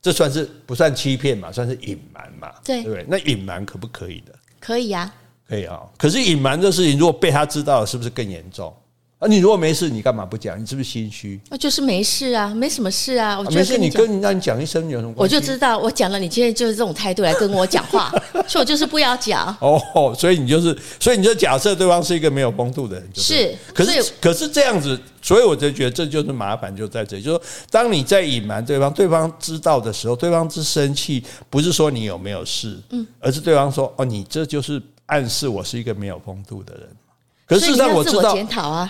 [0.00, 1.50] 这算是不算欺骗嘛？
[1.50, 2.52] 算是隐瞒嘛？
[2.64, 3.06] 对，对不对？
[3.08, 4.34] 那隐瞒可不可以的？
[4.60, 5.14] 可以啊，
[5.48, 5.80] 可以啊。
[5.96, 8.74] 可是隐瞒这事情，如果被他知道了，是不是更严重？
[9.22, 10.60] 啊，你如果没事，你干嘛不讲？
[10.60, 11.40] 你是不是心虚？
[11.48, 13.38] 啊就是没事啊，没什么事啊。
[13.38, 15.36] 我没事，你跟让你讲一声有什么关系？
[15.36, 18.10] 我就知道，我讲了，你今天就是这种态度来跟我讲话，
[18.48, 19.56] 所以我就是不要讲。
[19.60, 23.54] 哦，所以你就是，所以你就假设对方是一个没有风度的人，是。
[23.72, 36.88] 可是，可是这样子，所以我就觉得这就是麻烦，就在这里，就是说，当你在隐瞒对方，对方知道的时候，对方是生气，不是说你有没有事，嗯，而是对方说，哦，你这就是暗示我是一个没有风度的人。
[37.52, 38.34] 可是事实上我知道，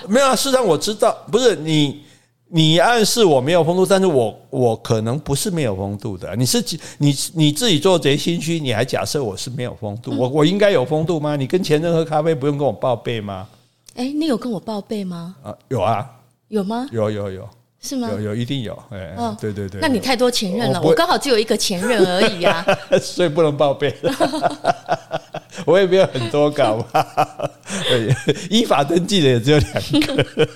[0.08, 0.36] 没有啊。
[0.36, 2.02] 事实上我知道，不是你，
[2.48, 6.34] 你暗示我没有风度，但是我我可能不是没有风度的。
[6.36, 6.62] 你是
[6.98, 11.34] 你你自己做贼心虚，你还假设我是没有风度，我我应该有风度吗？
[11.36, 13.48] 你跟前任喝咖啡不用跟我报备吗？
[13.96, 15.34] 哎，你有跟我报备吗？
[15.42, 16.08] 啊，有啊，
[16.48, 16.86] 有吗？
[16.92, 17.48] 有有有，
[17.82, 18.08] 是吗？
[18.12, 19.80] 有有一定有，哎，对对对。
[19.80, 22.64] 那你太多前任了，我刚好只有一个前任而已啊，
[23.02, 23.94] 所以不能报备。
[25.66, 27.50] 我也没有很多搞吧，
[28.48, 29.72] 依法登记的也只有两
[30.06, 30.48] 个，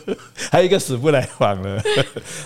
[0.50, 1.82] 还有一个死不来往了。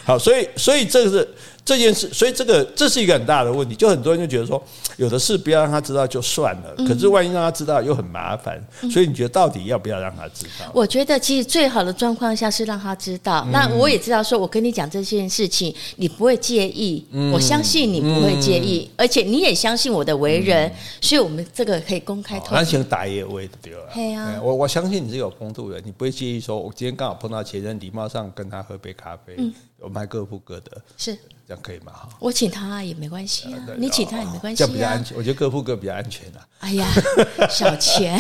[0.05, 1.29] 好，所以所以这是。
[1.71, 4.61] 这件事，所以这个这是一个很大的问题，就很多人就觉得说，
[4.97, 8.61] 有的事不要让他知道就算了，可是万一让他知道又很麻烦，
[8.91, 10.69] 所以你觉得到底要不要让他知道？
[10.75, 13.47] 我觉得其实最好的状况下是让他知道。
[13.53, 20.69] 那我也知道，说我跟你讲这件事情，你不会介意，我相信你不会介意，而且你也相信我的为人，
[21.01, 22.57] 所以我们这个可以公开透明。
[22.59, 23.81] 安心打野位的对吧？
[23.95, 29.37] 对啊，我我相信你是有风度的，你不会介意说，我今天刚好碰到前任，礼貌上跟他喝杯咖啡，
[29.79, 31.17] 我们还各付各的，是。
[31.51, 31.91] 这样可以吗？
[31.93, 35.17] 哈，我请他也没关系啊，你请他也没关系，这样比较安全。
[35.17, 36.47] 我觉得各付各比较安全啊。
[36.61, 36.87] 哎呀，
[37.51, 38.17] 小钱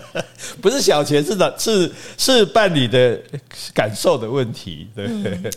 [0.60, 3.18] 不是小钱，是的，是是伴侣的
[3.72, 4.90] 感受的问题。
[4.94, 5.08] 对，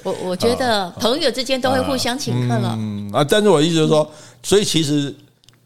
[0.02, 2.74] 我我觉得朋友之间都会互相请客了。
[2.80, 4.10] 嗯啊，但是我意思就是说，
[4.42, 5.14] 所以其实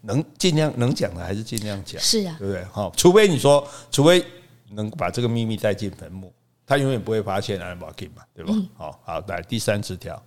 [0.00, 2.64] 能尽量能讲的还是尽量讲，是啊，对不对？
[2.72, 4.24] 好，除非你说，除非
[4.70, 6.32] 能把这个秘密带进坟墓，
[6.66, 8.52] 他永远不会发现，I'm walking 嘛，对吧？
[8.76, 10.20] 好好，来第三十条。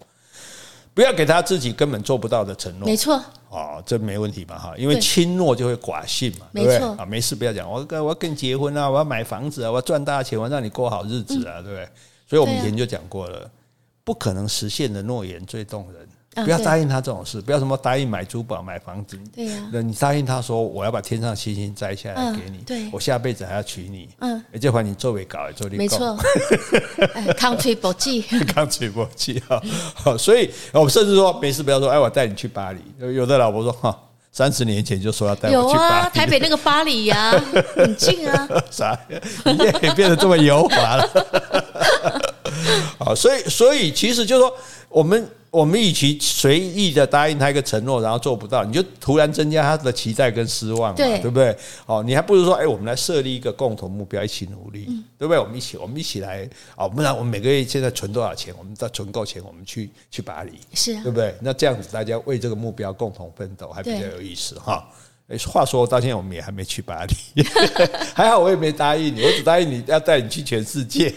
[0.98, 2.88] 不要给他自己根本做不到的承诺。
[2.88, 3.24] 没错。
[3.50, 4.58] 哦，这没问题吧？
[4.58, 6.78] 哈，因为轻诺就会寡信嘛，对不对？
[6.98, 7.70] 啊，没事，不要讲。
[7.72, 11.88] 我跟我要跟你结婚啊，我要买房子啊，我要赚大钱，我要让你过好日子啊，对不对？
[12.28, 13.48] 所以我们以前就讲过了，
[14.04, 16.07] 不可能实现的诺言最动人。
[16.44, 19.18] 不要答应他这种事，不要什么答应买珠宝、买房子。
[19.36, 24.10] 对呀，你答应他说我要把天上星星摘下来给你，对，我下辈子还要娶你。
[24.20, 26.18] 嗯，这回你作为搞，做你没错。
[27.38, 28.22] 康 吹不记，
[28.54, 29.62] 康吹不记哈。
[29.94, 32.80] 好，所以我们甚至说没事，不要说哎，我带你去巴黎。
[33.16, 33.98] 有的老婆说哈，
[34.32, 35.96] 三十年前就说要带我去巴黎。
[35.96, 37.32] 有啊，台北那个巴黎呀，
[37.76, 38.48] 很近啊。
[38.70, 38.98] 啥？
[39.46, 41.10] 你也变得这么油滑了？
[43.00, 44.54] 好，所以所以其实就是说
[44.90, 45.28] 我们。
[45.50, 51.56] 我们与其随意的答应他一个承诺，然后做不到，你就突然增加他的期待跟失望嘛，对，对不对？
[51.86, 55.40] 哦，你还不如说，哎，我们来设立一个共同目标，一起努力，嗯、对不对？
[55.40, 58.54] 我们一起，我们一起来，哦，不然我们每个月现在存多少钱？
[58.58, 61.34] 我们再存够钱，我们去去巴黎，是啊，对不对？
[61.42, 64.88] 那这样子大家为这个目标共同奋斗，还比较有意思哈。
[65.28, 67.44] 哎，话说到现在，我们也还没去巴黎，
[68.16, 71.14] 还好我也没答应你，我只答应你要带你去全世界。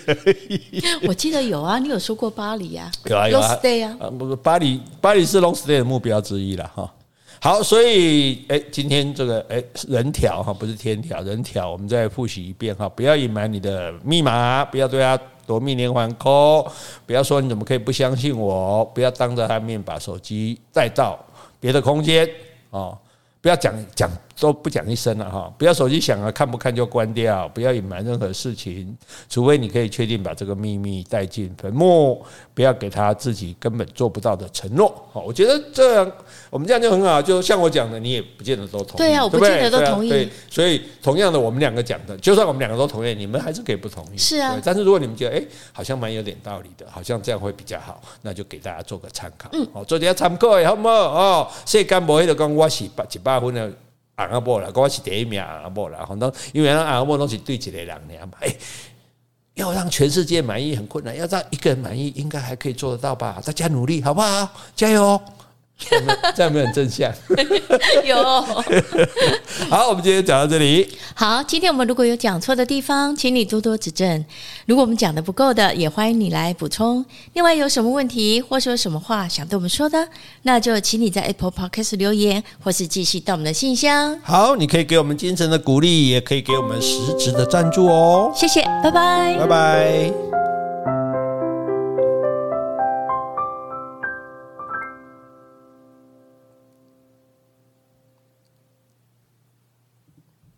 [1.07, 3.57] 我记得有啊，你有说过巴黎啊， 有啊有啊，
[4.01, 6.93] 啊不是巴黎，巴黎是 long stay 的目标之一了哈。
[7.41, 16.69] 好，所以哎，今天这个哎人条哈，不是天条，人条，我们再复习一遍哈，不要隐瞒你的密码，不要对他夺命连环 call，
[17.07, 21.17] 不要说你怎么可以不相信我，不要当着他面把手机带到
[21.61, 22.29] 别的空间
[22.73, 22.93] 啊。
[23.41, 24.11] 不要讲讲
[24.41, 25.53] 都不讲一声了哈！
[25.59, 28.97] 不要手机响了看不看就关掉，不要隐瞒任何事情，
[29.29, 32.25] 除非你可以确定把这个秘密带进坟墓，
[32.55, 34.91] 不要给他自己根本做不到的承诺。
[35.13, 36.13] 好，我觉得这样
[36.49, 37.21] 我们这样就很好。
[37.21, 38.97] 就像我讲的，你也不见得都同意。
[38.97, 40.09] 对呀，我不见得都同意。
[40.09, 44.17] 对，所以同样的，我们两个讲的，就算我们两个都同意，你们还是可以不同意。
[44.17, 44.59] 是啊。
[44.65, 49.51] 但是如果你们觉得哎，好像蛮有点道理的，好像这样会比较好，那就给大家做个参考。
[49.53, 49.69] 嗯。
[49.75, 50.95] 好，做点参考，好不好？
[50.95, 53.90] 哦，世间无迄个讲我是八一百分的红
[54.27, 56.05] 阿婆了，我是第一名阿婆了。
[56.07, 58.33] 很多因为阿婆都是对一个人的嘛。
[58.41, 58.55] 哎，
[59.55, 63.41] 要让全世界满意很困难，要让一个人满意，应该还可以做得到吧？
[63.45, 64.49] 大家努力，好不好？
[64.75, 65.21] 加油！
[66.37, 67.13] 这样有没有很正向？
[68.05, 68.17] 有。
[69.69, 70.89] 好，我们今天讲到这里。
[71.15, 74.25] 好，今天我们如果有讲错的地方，请你多多指正。
[74.67, 77.05] 如果我们讲的不够的，也欢迎你来补充。
[77.35, 80.09] 另外，有什么问题或是有什么话想对我们说的，
[80.43, 84.19] 那就请你在 Apple Podcast 留言，或是继续到我们的信箱。
[84.23, 88.33] 好，你可以给我们精神的鼓励，也可以给我们实质的赞助哦。
[88.35, 90.50] 谢谢，拜拜，拜拜。